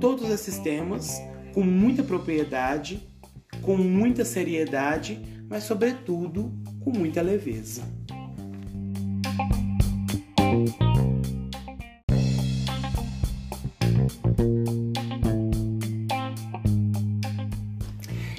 todos 0.00 0.30
esses 0.30 0.58
temas 0.58 1.20
com 1.52 1.62
muita 1.62 2.02
propriedade, 2.02 3.08
com 3.62 3.76
muita 3.76 4.24
seriedade, 4.24 5.20
mas 5.48 5.64
sobretudo 5.64 6.52
com 6.80 6.90
muita 6.90 7.22
leveza. 7.22 7.82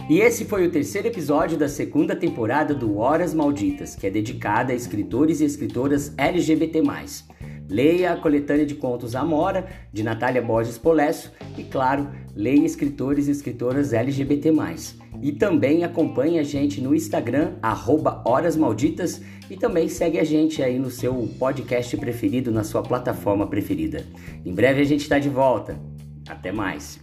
E 0.08 0.20
esse 0.20 0.46
foi 0.46 0.68
o 0.68 0.72
terceiro 0.72 1.08
episódio 1.08 1.58
da 1.58 1.68
segunda 1.68 2.16
temporada 2.16 2.76
do 2.76 2.98
Horas 2.98 3.34
Malditas, 3.34 3.96
que 3.96 4.06
é 4.06 4.10
dedicada 4.12 4.72
a 4.72 4.76
escritores 4.76 5.42
e 5.42 5.46
escritoras 5.46 6.14
LGBT. 6.16 6.84
Leia 7.70 8.14
a 8.14 8.18
coletânea 8.18 8.66
de 8.66 8.76
contos 8.76 9.16
Amora, 9.16 9.68
de 9.92 10.04
Natália 10.04 10.42
Borges 10.42 10.78
Polesso 10.78 11.32
e, 11.58 11.64
claro, 11.64 12.10
leia 12.36 12.66
escritores 12.66 13.28
e 13.28 13.32
escritoras 13.32 13.94
LGBT+. 13.94 14.54
E 15.22 15.32
também 15.32 15.84
acompanhe 15.84 16.40
a 16.40 16.44
gente 16.44 16.82
no 16.82 16.94
Instagram, 16.94 17.54
arroba 17.62 18.22
Horas 18.26 18.56
Malditas, 18.56 19.22
e 19.50 19.56
também 19.56 19.88
segue 19.88 20.20
a 20.20 20.24
gente 20.24 20.62
aí 20.62 20.78
no 20.78 20.90
seu 20.90 21.28
podcast 21.40 21.96
preferido, 21.98 22.52
na 22.52 22.64
sua 22.64 22.82
plataforma 22.82 23.48
preferida. 23.48 24.06
Em 24.46 24.54
breve 24.54 24.82
a 24.82 24.86
gente 24.86 25.02
está 25.02 25.20
de 25.20 25.30
volta. 25.30 25.80
Até 26.28 26.52
mais! 26.52 27.00